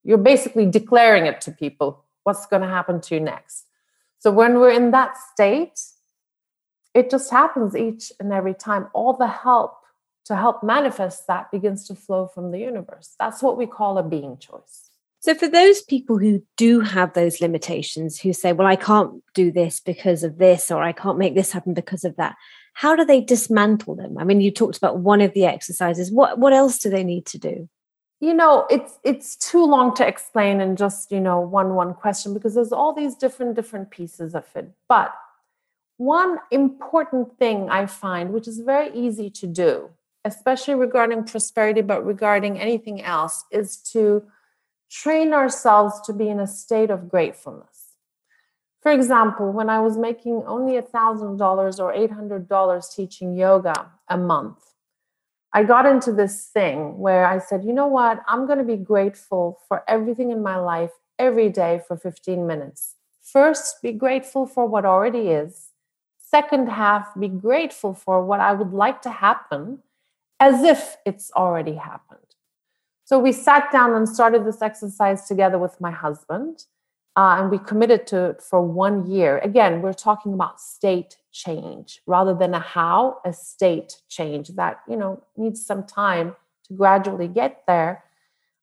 you're 0.04 0.18
basically 0.18 0.66
declaring 0.66 1.26
it 1.26 1.40
to 1.42 1.52
people 1.52 2.04
what's 2.24 2.46
going 2.46 2.62
to 2.62 2.68
happen 2.68 3.00
to 3.00 3.14
you 3.14 3.20
next. 3.20 3.66
So 4.18 4.30
when 4.30 4.58
we're 4.58 4.70
in 4.70 4.90
that 4.92 5.16
state, 5.32 5.80
it 6.94 7.10
just 7.10 7.30
happens 7.30 7.74
each 7.76 8.12
and 8.20 8.32
every 8.32 8.54
time. 8.54 8.88
All 8.92 9.14
the 9.14 9.26
help 9.26 9.78
to 10.26 10.36
help 10.36 10.62
manifest 10.62 11.26
that 11.26 11.50
begins 11.50 11.86
to 11.88 11.94
flow 11.94 12.26
from 12.26 12.52
the 12.52 12.58
universe. 12.58 13.16
That's 13.18 13.42
what 13.42 13.56
we 13.56 13.66
call 13.66 13.98
a 13.98 14.02
being 14.02 14.38
choice. 14.38 14.90
So, 15.22 15.36
for 15.36 15.46
those 15.46 15.82
people 15.82 16.18
who 16.18 16.42
do 16.56 16.80
have 16.80 17.12
those 17.12 17.40
limitations, 17.40 18.18
who 18.18 18.32
say, 18.32 18.52
Well, 18.52 18.66
I 18.66 18.74
can't 18.74 19.22
do 19.34 19.52
this 19.52 19.78
because 19.78 20.24
of 20.24 20.38
this, 20.38 20.68
or 20.68 20.82
I 20.82 20.90
can't 20.90 21.16
make 21.16 21.36
this 21.36 21.52
happen 21.52 21.74
because 21.74 22.02
of 22.02 22.16
that, 22.16 22.34
how 22.74 22.96
do 22.96 23.04
they 23.04 23.20
dismantle 23.20 23.94
them? 23.94 24.18
I 24.18 24.24
mean, 24.24 24.40
you 24.40 24.50
talked 24.50 24.76
about 24.76 24.98
one 24.98 25.20
of 25.20 25.32
the 25.32 25.44
exercises. 25.44 26.10
What 26.10 26.40
what 26.40 26.52
else 26.52 26.76
do 26.78 26.90
they 26.90 27.04
need 27.04 27.24
to 27.26 27.38
do? 27.38 27.68
You 28.18 28.34
know, 28.34 28.66
it's 28.68 28.98
it's 29.04 29.36
too 29.36 29.64
long 29.64 29.94
to 29.94 30.06
explain 30.06 30.60
in 30.60 30.74
just, 30.74 31.12
you 31.12 31.20
know, 31.20 31.38
one 31.40 31.76
one 31.76 31.94
question 31.94 32.34
because 32.34 32.56
there's 32.56 32.72
all 32.72 32.92
these 32.92 33.14
different 33.14 33.54
different 33.54 33.90
pieces 33.90 34.34
of 34.34 34.44
it. 34.56 34.72
But 34.88 35.14
one 35.98 36.38
important 36.50 37.38
thing 37.38 37.70
I 37.70 37.86
find, 37.86 38.32
which 38.32 38.48
is 38.48 38.58
very 38.58 38.92
easy 38.92 39.30
to 39.30 39.46
do, 39.46 39.90
especially 40.24 40.74
regarding 40.74 41.22
prosperity, 41.24 41.82
but 41.82 42.04
regarding 42.04 42.58
anything 42.58 43.02
else, 43.02 43.44
is 43.52 43.76
to 43.92 44.24
train 44.92 45.32
ourselves 45.32 46.00
to 46.02 46.12
be 46.12 46.28
in 46.28 46.38
a 46.38 46.46
state 46.46 46.90
of 46.90 47.08
gratefulness. 47.08 47.94
For 48.82 48.92
example, 48.92 49.52
when 49.52 49.70
I 49.70 49.80
was 49.80 49.96
making 49.96 50.42
only 50.46 50.74
$1,000 50.74 51.78
or 51.80 51.94
$800 51.94 52.94
teaching 52.94 53.34
yoga 53.34 53.90
a 54.08 54.18
month, 54.18 54.58
I 55.54 55.64
got 55.64 55.86
into 55.86 56.12
this 56.12 56.48
thing 56.48 56.98
where 56.98 57.24
I 57.24 57.38
said, 57.38 57.64
you 57.64 57.72
know 57.72 57.86
what? 57.86 58.20
I'm 58.26 58.46
going 58.46 58.58
to 58.58 58.64
be 58.64 58.76
grateful 58.76 59.60
for 59.68 59.82
everything 59.88 60.30
in 60.30 60.42
my 60.42 60.56
life 60.56 60.92
every 61.18 61.48
day 61.48 61.80
for 61.86 61.96
15 61.96 62.46
minutes. 62.46 62.96
First, 63.22 63.80
be 63.80 63.92
grateful 63.92 64.46
for 64.46 64.66
what 64.66 64.84
already 64.84 65.28
is 65.28 65.72
second 66.32 66.66
half 66.66 67.08
be 67.18 67.28
grateful 67.28 67.92
for 67.92 68.24
what 68.24 68.40
I 68.40 68.52
would 68.54 68.72
like 68.72 69.02
to 69.02 69.10
happen 69.10 69.80
as 70.40 70.62
if 70.64 70.96
it's 71.04 71.30
already 71.36 71.74
happened. 71.74 72.31
So 73.04 73.18
we 73.18 73.32
sat 73.32 73.70
down 73.72 73.94
and 73.94 74.08
started 74.08 74.44
this 74.44 74.62
exercise 74.62 75.26
together 75.26 75.58
with 75.58 75.80
my 75.80 75.90
husband, 75.90 76.64
uh, 77.16 77.36
and 77.38 77.50
we 77.50 77.58
committed 77.58 78.06
to 78.08 78.30
it 78.30 78.42
for 78.42 78.62
one 78.62 79.10
year. 79.10 79.38
Again, 79.38 79.82
we're 79.82 79.92
talking 79.92 80.32
about 80.32 80.60
state 80.60 81.16
change 81.30 82.00
rather 82.06 82.34
than 82.34 82.54
a 82.54 82.60
how, 82.60 83.18
a 83.24 83.32
state 83.32 84.00
change 84.08 84.48
that 84.50 84.80
you 84.88 84.96
know 84.96 85.22
needs 85.36 85.64
some 85.64 85.84
time 85.84 86.36
to 86.68 86.74
gradually 86.74 87.28
get 87.28 87.64
there. 87.66 88.04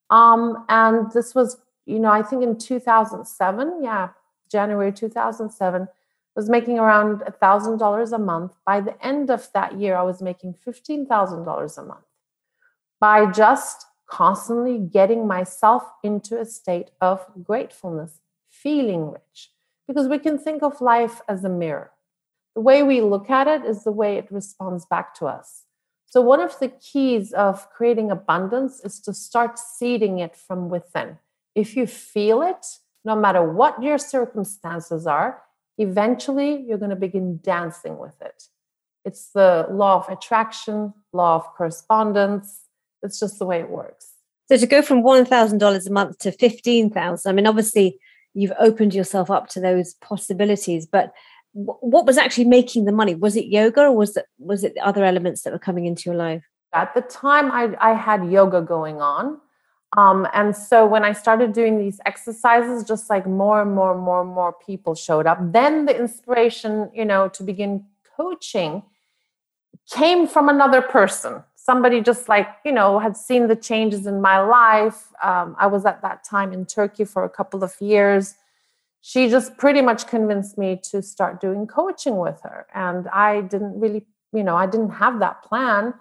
Um, 0.10 0.66
and 0.70 1.12
this 1.12 1.36
was, 1.36 1.58
you 1.86 2.00
know, 2.00 2.10
I 2.10 2.24
think 2.24 2.44
in 2.44 2.58
2007, 2.58 3.84
yeah, 3.84 4.10
January 4.50 4.92
2007 4.92 5.88
was 6.36 6.50
making 6.50 6.80
around 6.80 7.22
$1,000 7.22 8.12
a 8.12 8.18
month. 8.18 8.54
By 8.66 8.82
the 8.82 9.06
end 9.06 9.30
of 9.30 9.50
that 9.54 9.80
year, 9.80 9.96
I 9.96 10.04
was 10.04 10.22
making 10.22 10.56
$15,000 10.66 11.78
a 11.78 11.84
month 11.84 12.06
by 13.00 13.32
just 13.32 13.86
constantly 14.10 14.78
getting 14.78 15.28
myself 15.28 15.84
into 16.04 16.40
a 16.40 16.46
state 16.46 16.92
of 17.00 17.26
gratefulness, 17.44 18.20
feeling 18.50 19.12
rich. 19.12 19.52
Because 19.88 20.08
we 20.08 20.20
can 20.20 20.38
think 20.38 20.62
of 20.62 20.82
life 20.82 21.22
as 21.28 21.44
a 21.44 21.50
mirror. 21.50 21.92
The 22.56 22.62
way 22.62 22.84
we 22.84 23.02
look 23.02 23.30
at 23.30 23.48
it 23.48 23.66
is 23.66 23.84
the 23.84 23.92
way 23.92 24.18
it 24.18 24.32
responds 24.32 24.86
back 24.86 25.14
to 25.16 25.26
us. 25.26 25.64
So, 26.06 26.22
one 26.22 26.42
of 26.42 26.58
the 26.60 26.70
keys 26.70 27.34
of 27.34 27.70
creating 27.70 28.10
abundance 28.10 28.82
is 28.84 29.00
to 29.02 29.14
start 29.14 29.60
seeding 29.60 30.20
it 30.20 30.36
from 30.36 30.70
within. 30.70 31.20
If 31.56 31.76
you 31.76 31.86
feel 31.86 32.42
it, 32.42 32.66
no 33.06 33.16
matter 33.16 33.44
what 33.44 33.82
your 33.82 33.98
circumstances 33.98 35.06
are, 35.06 35.42
eventually 35.78 36.64
you're 36.68 36.78
going 36.78 36.90
to 36.90 36.96
begin 36.96 37.40
dancing 37.42 37.98
with 37.98 38.20
it. 38.22 38.46
It's 39.06 39.30
the 39.30 39.68
law 39.70 39.98
of 39.98 40.10
attraction, 40.10 40.94
law 41.14 41.36
of 41.36 41.46
correspondence. 41.56 42.69
It's 43.04 43.20
just 43.20 43.40
the 43.40 43.46
way 43.46 43.60
it 43.60 43.70
works. 43.70 44.14
So 44.48 44.58
to 44.58 44.66
go 44.66 44.82
from 44.82 45.04
$1,000 45.04 45.88
a 45.88 45.92
month 45.92 46.18
to 46.20 46.32
15,000, 46.32 47.30
I 47.30 47.34
mean, 47.34 47.46
obviously 47.46 48.00
you've 48.34 48.54
opened 48.60 48.94
yourself 48.94 49.30
up 49.30 49.48
to 49.50 49.60
those 49.60 49.94
possibilities, 49.96 50.86
but 50.86 51.14
what 51.54 52.06
was 52.06 52.18
actually 52.18 52.46
making 52.46 52.86
the 52.86 52.92
money? 52.92 53.16
Was 53.16 53.36
it 53.36 53.46
yoga 53.46 53.82
or 53.82 53.92
was 53.92 54.18
it, 54.18 54.26
was 54.38 54.64
it 54.64 54.76
the 54.76 54.86
other 54.86 55.04
elements 55.04 55.44
that 55.44 55.54
were 55.54 55.60
coming 55.60 55.86
into 55.86 56.10
your 56.10 56.16
life? 56.16 56.44
At 56.74 56.94
the 56.94 57.02
time, 57.02 57.52
I, 57.52 57.76
I 57.80 57.94
had 57.94 58.32
yoga 58.32 58.62
going 58.62 59.02
on. 59.02 59.40
Um, 59.98 60.28
and 60.34 60.56
so 60.56 60.86
when 60.86 61.04
I 61.04 61.14
started 61.14 61.54
doing 61.54 61.80
these 61.80 62.00
exercises, 62.06 62.84
just 62.84 63.10
like 63.10 63.26
more 63.26 63.62
and 63.62 63.74
more 63.74 63.94
and 63.94 64.02
more 64.02 64.22
and 64.22 64.30
more 64.30 64.54
people 64.54 64.94
showed 64.94 65.26
up, 65.26 65.40
then 65.52 65.86
the 65.86 65.98
inspiration, 65.98 66.92
you 66.94 67.06
know, 67.06 67.28
to 67.30 67.44
begin 67.44 67.86
coaching 68.16 68.84
came 69.92 70.28
from 70.28 70.50
another 70.50 70.82
person. 70.82 71.44
Somebody 71.62 72.02
just 72.02 72.30
like, 72.30 72.48
you 72.66 72.72
know, 72.72 73.00
had 73.00 73.16
seen 73.16 73.48
the 73.48 73.56
changes 73.56 74.08
in 74.08 74.22
my 74.22 74.40
life. 74.40 75.08
Um, 75.22 75.56
I 75.60 75.68
was 75.68 75.86
at 75.86 76.02
that 76.02 76.24
time 76.24 76.54
in 76.54 76.66
Turkey 76.66 77.06
for 77.06 77.24
a 77.24 77.30
couple 77.30 77.64
of 77.64 77.76
years. 77.80 78.36
She 79.02 79.30
just 79.30 79.58
pretty 79.58 79.82
much 79.82 80.08
convinced 80.08 80.58
me 80.58 80.80
to 80.92 81.02
start 81.02 81.40
doing 81.40 81.68
coaching 81.68 82.18
with 82.18 82.42
her. 82.44 82.66
And 82.74 83.08
I 83.10 83.42
didn't 83.42 83.80
really, 83.80 84.06
you 84.34 84.44
know, 84.44 84.56
I 84.56 84.66
didn't 84.66 84.92
have 84.92 85.20
that 85.20 85.44
plan 85.44 85.94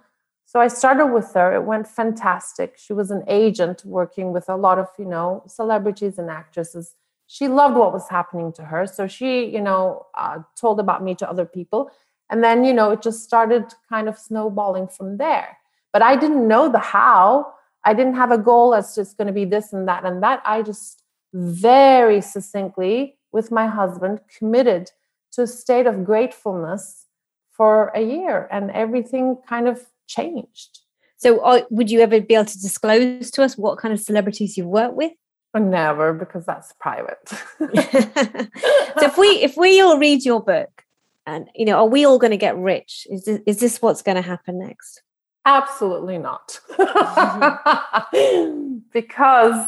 so 0.49 0.61
I 0.61 0.69
started 0.69 1.09
with 1.09 1.35
her. 1.35 1.55
It 1.55 1.65
went 1.65 1.87
fantastic. 1.87 2.79
She 2.79 2.95
was 2.95 3.11
an 3.11 3.23
agent 3.29 3.85
working 3.85 4.33
with 4.33 4.49
a 4.49 4.57
lot 4.57 4.79
of, 4.79 4.87
you 4.99 5.05
know, 5.05 5.43
celebrities 5.47 6.17
and 6.19 6.31
actresses. 6.31 6.95
She 7.27 7.49
loved 7.49 7.77
what 7.77 7.93
was 7.93 8.09
happening 8.09 8.55
to 8.55 8.63
her. 8.63 8.87
So 8.87 9.07
she, 9.07 9.45
you 9.45 9.61
know, 9.61 10.07
uh, 10.17 10.39
told 10.59 10.81
about 10.81 11.05
me 11.05 11.15
to 11.17 11.29
other 11.29 11.45
people. 11.45 11.91
And 12.31 12.45
then, 12.45 12.65
you 12.65 12.75
know, 12.75 12.91
it 12.91 13.03
just 13.03 13.25
started 13.25 13.65
kind 13.89 14.09
of 14.09 14.19
snowballing 14.19 14.89
from 14.89 15.17
there. 15.17 15.59
But 15.93 16.03
I 16.03 16.17
didn't 16.17 16.47
know 16.47 16.71
the 16.71 16.79
how. 16.79 17.53
I 17.85 17.95
didn't 17.95 18.17
have 18.17 18.31
a 18.31 18.39
goal 18.39 18.75
as 18.75 18.95
just 18.95 19.17
going 19.17 19.29
to 19.29 19.33
be 19.33 19.45
this 19.45 19.73
and 19.73 19.89
that 19.89 20.05
and 20.05 20.23
that. 20.23 20.43
I 20.45 20.63
just 20.63 21.03
very 21.33 22.21
succinctly, 22.21 23.17
with 23.33 23.51
my 23.51 23.67
husband, 23.67 24.21
committed 24.39 24.91
to 25.33 25.43
a 25.43 25.47
state 25.47 25.87
of 25.87 26.05
gratefulness 26.05 27.07
for 27.51 27.89
a 27.95 28.01
year. 28.01 28.49
And 28.51 28.71
everything 28.71 29.39
kind 29.49 29.69
of 29.69 29.87
changed. 30.07 30.81
So, 31.17 31.41
uh, 31.41 31.63
would 31.71 31.91
you 31.91 32.01
ever 32.01 32.21
be 32.21 32.35
able 32.35 32.45
to 32.45 32.61
disclose 32.61 33.31
to 33.33 33.43
us 33.43 33.59
what 33.59 33.79
kind 33.79 33.93
of 33.93 34.01
celebrities 34.01 34.57
you've 34.57 34.69
worked 34.69 34.95
with? 34.95 35.13
Never, 35.55 36.13
because 36.13 36.47
that's 36.47 36.73
private. 36.79 37.19
so, 37.29 37.39
if 37.67 39.19
we 39.19 39.27
if 39.43 39.57
we 39.57 39.81
all 39.81 39.99
read 39.99 40.25
your 40.25 40.41
book, 40.41 40.85
and 41.29 41.51
you 41.55 41.67
know, 41.67 41.77
are 41.77 41.89
we 41.89 42.07
all 42.07 42.19
going 42.19 42.31
to 42.31 42.39
get 42.39 42.57
rich? 42.57 43.07
Is 43.11 43.25
this, 43.25 43.41
is 43.47 43.61
this 43.61 43.83
what's 43.83 44.03
going 44.03 44.17
to 44.17 44.23
happen 44.23 44.59
next? 44.59 45.03
Absolutely 45.45 46.19
not, 46.19 46.59
mm-hmm. 46.71 48.79
because 48.93 49.67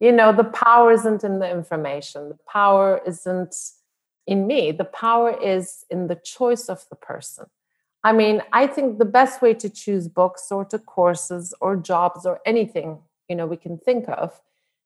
you 0.00 0.12
know 0.12 0.32
the 0.32 0.44
power 0.44 0.92
isn't 0.92 1.24
in 1.24 1.38
the 1.38 1.50
information. 1.50 2.28
The 2.28 2.38
power 2.46 3.00
isn't 3.06 3.54
in 4.26 4.46
me. 4.46 4.72
The 4.72 4.84
power 4.84 5.36
is 5.42 5.84
in 5.90 6.08
the 6.08 6.16
choice 6.16 6.68
of 6.68 6.84
the 6.90 6.96
person. 6.96 7.46
I 8.04 8.12
mean, 8.12 8.42
I 8.52 8.66
think 8.66 8.98
the 8.98 9.04
best 9.04 9.42
way 9.42 9.54
to 9.54 9.68
choose 9.68 10.08
books 10.08 10.52
or 10.52 10.64
to 10.66 10.78
courses 10.78 11.52
or 11.60 11.76
jobs 11.76 12.26
or 12.26 12.40
anything, 12.46 12.98
you 13.28 13.34
know, 13.34 13.46
we 13.46 13.56
can 13.56 13.78
think 13.78 14.08
of 14.08 14.40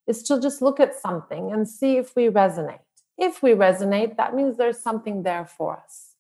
is 0.07 0.23
to 0.25 0.41
just 0.41 0.63
look 0.63 0.81
at 0.81 0.99
something 0.99 1.53
and 1.53 1.69
see 1.69 1.97
if 1.97 2.17
we 2.17 2.29
resonate. 2.29 2.81
If 3.19 3.43
we 3.43 3.51
resonate, 3.51 4.17
that 4.17 4.35
means 4.35 4.57
there's 4.57 4.81
something 4.81 5.23
there 5.23 5.45
for 5.45 5.77
us. 5.77 6.12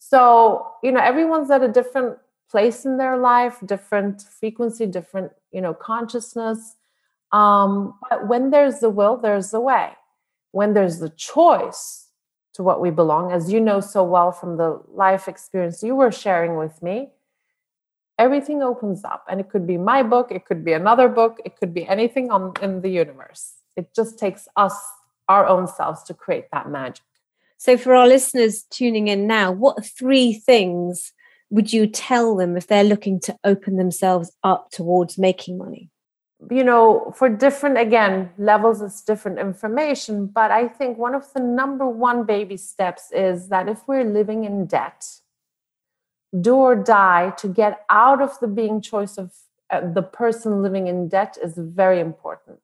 So, 0.00 0.66
you 0.82 0.90
know, 0.90 1.00
everyone's 1.00 1.50
at 1.52 1.62
a 1.62 1.68
different 1.68 2.18
place 2.50 2.84
in 2.84 2.96
their 2.96 3.16
life, 3.16 3.58
different 3.64 4.22
frequency, 4.22 4.86
different, 4.86 5.30
you 5.52 5.60
know, 5.60 5.72
consciousness. 5.72 6.74
Um, 7.30 7.94
but 8.10 8.26
when 8.26 8.50
there's 8.50 8.80
the 8.80 8.90
will, 8.90 9.16
there's 9.16 9.52
the 9.52 9.60
way. 9.60 9.92
When 10.50 10.74
there's 10.74 10.98
the 10.98 11.10
choice, 11.10 12.08
to 12.54 12.62
what 12.62 12.80
we 12.80 12.90
belong, 12.90 13.32
as 13.32 13.52
you 13.52 13.60
know 13.60 13.80
so 13.80 14.02
well 14.02 14.32
from 14.32 14.56
the 14.56 14.82
life 14.92 15.28
experience 15.28 15.82
you 15.82 15.94
were 15.94 16.10
sharing 16.10 16.56
with 16.56 16.82
me, 16.82 17.10
everything 18.18 18.62
opens 18.62 19.04
up. 19.04 19.24
And 19.28 19.40
it 19.40 19.48
could 19.48 19.66
be 19.66 19.76
my 19.76 20.02
book, 20.02 20.32
it 20.32 20.44
could 20.44 20.64
be 20.64 20.72
another 20.72 21.08
book, 21.08 21.40
it 21.44 21.56
could 21.56 21.72
be 21.72 21.86
anything 21.86 22.30
on, 22.30 22.52
in 22.60 22.80
the 22.80 22.90
universe. 22.90 23.54
It 23.76 23.94
just 23.94 24.18
takes 24.18 24.48
us, 24.56 24.74
our 25.28 25.46
own 25.46 25.68
selves, 25.68 26.02
to 26.04 26.14
create 26.14 26.46
that 26.52 26.68
magic. 26.68 27.04
So, 27.60 27.76
for 27.76 27.94
our 27.94 28.08
listeners 28.08 28.64
tuning 28.70 29.08
in 29.08 29.26
now, 29.26 29.52
what 29.52 29.84
three 29.84 30.32
things 30.32 31.12
would 31.50 31.74
you 31.74 31.86
tell 31.86 32.34
them 32.34 32.56
if 32.56 32.66
they're 32.66 32.82
looking 32.82 33.20
to 33.20 33.36
open 33.44 33.76
themselves 33.76 34.32
up 34.42 34.70
towards 34.70 35.18
making 35.18 35.58
money? 35.58 35.90
you 36.50 36.64
know, 36.64 37.12
for 37.14 37.28
different, 37.28 37.76
again, 37.76 38.30
levels, 38.38 38.80
it's 38.80 39.02
different 39.02 39.38
information. 39.38 40.26
But 40.26 40.50
I 40.50 40.68
think 40.68 40.96
one 40.96 41.14
of 41.14 41.30
the 41.34 41.40
number 41.40 41.86
one 41.86 42.24
baby 42.24 42.56
steps 42.56 43.12
is 43.12 43.48
that 43.48 43.68
if 43.68 43.86
we're 43.86 44.04
living 44.04 44.44
in 44.44 44.66
debt, 44.66 45.06
do 46.40 46.54
or 46.54 46.76
die 46.76 47.34
to 47.38 47.48
get 47.48 47.84
out 47.90 48.22
of 48.22 48.38
the 48.40 48.48
being 48.48 48.80
choice 48.80 49.18
of 49.18 49.32
uh, 49.68 49.82
the 49.92 50.02
person 50.02 50.62
living 50.62 50.86
in 50.86 51.08
debt 51.08 51.36
is 51.42 51.54
very 51.58 52.00
important. 52.00 52.60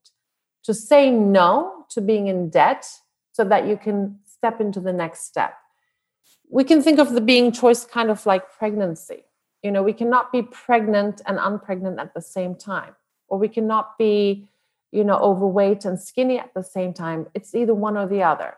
To 0.65 0.73
say 0.73 1.11
no 1.11 1.85
to 1.91 2.01
being 2.01 2.29
in 2.29 2.49
debt 2.49 2.89
so 3.33 3.45
that 3.45 3.67
you 3.67 3.77
can 3.77 4.21
step 4.39 4.61
into 4.61 4.81
the 4.81 4.93
next 4.93 5.25
step. 5.25 5.55
We 6.51 6.65
can 6.65 6.83
think 6.83 6.99
of 6.99 7.13
the 7.13 7.21
being 7.21 7.53
choice 7.53 7.85
kind 7.85 8.11
of 8.11 8.25
like 8.27 8.53
pregnancy. 8.59 9.25
You 9.63 9.71
know, 9.73 9.83
we 9.83 9.93
cannot 9.93 10.33
be 10.33 10.43
pregnant 10.43 11.23
and 11.27 11.39
unpregnant 11.39 11.99
at 11.99 12.15
the 12.15 12.21
same 12.21 12.55
time 12.55 12.95
or 13.29 13.39
we 13.39 13.49
cannot 13.49 13.99
be 13.99 14.49
you 14.93 15.05
know 15.05 15.19
overweight 15.19 15.85
and 15.85 16.01
skinny 16.01 16.39
at 16.39 16.55
the 16.55 16.63
same 16.63 16.93
time 16.93 17.27
it's 17.35 17.55
either 17.55 17.75
one 17.75 17.97
or 17.97 18.07
the 18.07 18.23
other 18.23 18.55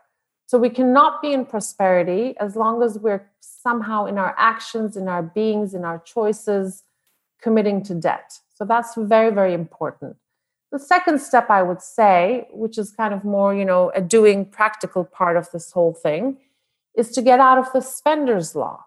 So 0.49 0.57
we 0.59 0.71
cannot 0.71 1.21
be 1.21 1.35
in 1.35 1.45
prosperity 1.45 2.35
as 2.41 2.57
long 2.57 2.83
as 2.83 2.99
we're 2.99 3.31
somehow 3.41 4.07
in 4.07 4.17
our 4.17 4.35
actions, 4.39 4.97
in 4.97 5.07
our 5.07 5.23
beings, 5.23 5.75
in 5.75 5.85
our 5.85 5.99
choices, 5.99 6.85
committing 7.43 7.83
to 7.85 7.95
debt. 7.95 8.41
So 8.55 8.65
that's 8.65 8.95
very, 8.97 9.31
very 9.31 9.53
important. 9.53 10.17
The 10.71 10.79
second 10.79 11.21
step 11.21 11.49
I 11.49 11.63
would 11.63 11.81
say, 11.81 12.47
which 12.51 12.77
is 12.77 12.91
kind 12.93 13.15
of 13.15 13.25
more, 13.25 13.55
you 13.55 13.65
know, 13.65 13.91
a 13.95 14.01
doing 14.01 14.45
practical 14.45 15.05
part 15.05 15.37
of 15.37 15.51
this 15.51 15.73
whole 15.73 15.95
thing, 15.95 16.39
is 16.97 17.11
to 17.13 17.23
get 17.23 17.41
out 17.41 17.59
of 17.59 17.73
the 17.73 17.81
spender's 17.81 18.55
law. 18.55 18.85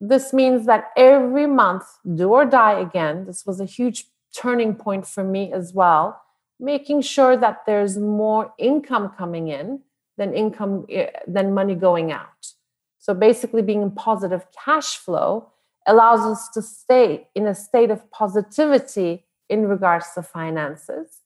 This 0.00 0.32
means 0.32 0.66
that 0.66 0.90
every 0.96 1.46
month, 1.46 1.84
do 2.14 2.28
or 2.30 2.44
die 2.44 2.78
again, 2.78 3.26
this 3.26 3.44
was 3.46 3.60
a 3.60 3.64
huge 3.64 4.06
turning 4.34 4.74
point 4.74 5.06
for 5.06 5.24
me 5.24 5.52
as 5.52 5.72
well, 5.72 6.20
making 6.60 7.00
sure 7.00 7.36
that 7.36 7.62
there's 7.66 7.96
more 7.96 8.52
income 8.58 9.12
coming 9.16 9.48
in 9.48 9.80
than 10.18 10.34
income 10.34 10.86
eh, 10.90 11.10
than 11.26 11.54
money 11.54 11.74
going 11.74 12.12
out. 12.12 12.52
So 12.98 13.14
basically 13.14 13.62
being 13.62 13.82
in 13.82 13.90
positive 13.90 14.46
cash 14.64 14.96
flow 14.96 15.52
allows 15.86 16.20
us 16.20 16.48
to 16.54 16.62
stay 16.62 17.28
in 17.34 17.46
a 17.46 17.54
state 17.54 17.90
of 17.90 18.10
positivity 18.10 19.25
in 19.48 19.66
regards 19.66 20.06
to 20.14 20.22
finances. 20.22 21.20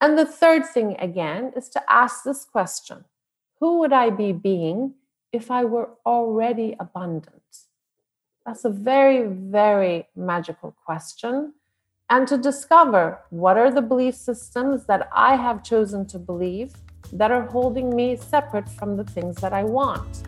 And 0.00 0.18
the 0.18 0.26
third 0.26 0.66
thing 0.66 0.96
again 0.98 1.52
is 1.56 1.68
to 1.70 1.82
ask 1.88 2.24
this 2.24 2.44
question. 2.44 3.04
Who 3.60 3.78
would 3.78 3.92
I 3.92 4.10
be 4.10 4.32
being 4.32 4.94
if 5.32 5.50
I 5.50 5.64
were 5.64 5.90
already 6.04 6.76
abundant? 6.78 7.42
That's 8.44 8.64
a 8.64 8.70
very, 8.70 9.26
very 9.26 10.08
magical 10.14 10.76
question. 10.84 11.54
And 12.10 12.28
to 12.28 12.36
discover 12.36 13.20
what 13.30 13.56
are 13.56 13.70
the 13.70 13.80
belief 13.80 14.14
systems 14.14 14.84
that 14.86 15.08
I 15.12 15.36
have 15.36 15.64
chosen 15.64 16.06
to 16.08 16.18
believe 16.18 16.74
that 17.12 17.30
are 17.30 17.46
holding 17.46 17.96
me 17.96 18.16
separate 18.16 18.68
from 18.68 18.96
the 18.96 19.04
things 19.04 19.36
that 19.36 19.52
I 19.52 19.64
want. 19.64 20.24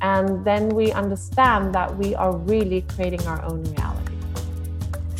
And 0.00 0.44
then 0.46 0.70
we 0.70 0.92
understand 0.92 1.74
that 1.74 1.94
we 1.98 2.14
are 2.14 2.34
really 2.34 2.82
creating 2.82 3.26
our 3.26 3.42
own 3.44 3.62
reality. 3.64 3.99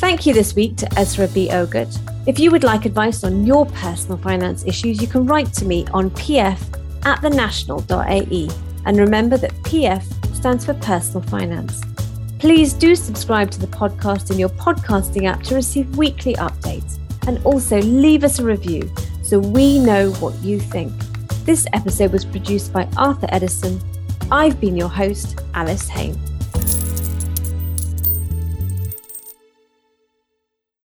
Thank 0.01 0.25
you 0.25 0.33
this 0.33 0.55
week 0.55 0.77
to 0.77 0.99
Ezra 0.99 1.27
B. 1.27 1.49
Ogut. 1.49 1.95
If 2.27 2.39
you 2.39 2.49
would 2.49 2.63
like 2.63 2.85
advice 2.85 3.23
on 3.23 3.45
your 3.45 3.67
personal 3.67 4.17
finance 4.17 4.65
issues, 4.65 4.99
you 4.99 5.07
can 5.07 5.27
write 5.27 5.53
to 5.53 5.63
me 5.63 5.85
on 5.93 6.09
pf 6.09 6.59
at 7.05 7.19
thenational.ae. 7.19 8.49
And 8.87 8.97
remember 8.97 9.37
that 9.37 9.53
PF 9.61 10.35
stands 10.35 10.65
for 10.65 10.73
personal 10.73 11.21
finance. 11.21 11.83
Please 12.39 12.73
do 12.73 12.95
subscribe 12.95 13.51
to 13.51 13.59
the 13.59 13.67
podcast 13.67 14.31
in 14.31 14.39
your 14.39 14.49
podcasting 14.49 15.29
app 15.29 15.43
to 15.43 15.53
receive 15.53 15.95
weekly 15.95 16.33
updates. 16.33 16.97
And 17.27 17.39
also 17.45 17.79
leave 17.79 18.23
us 18.23 18.39
a 18.39 18.43
review 18.43 18.91
so 19.21 19.37
we 19.37 19.77
know 19.77 20.13
what 20.13 20.33
you 20.39 20.59
think. 20.59 20.91
This 21.45 21.67
episode 21.73 22.11
was 22.11 22.25
produced 22.25 22.73
by 22.73 22.89
Arthur 22.97 23.27
Edison. 23.29 23.79
I've 24.31 24.59
been 24.59 24.75
your 24.75 24.89
host, 24.89 25.39
Alice 25.53 25.87
Haine. 25.87 26.19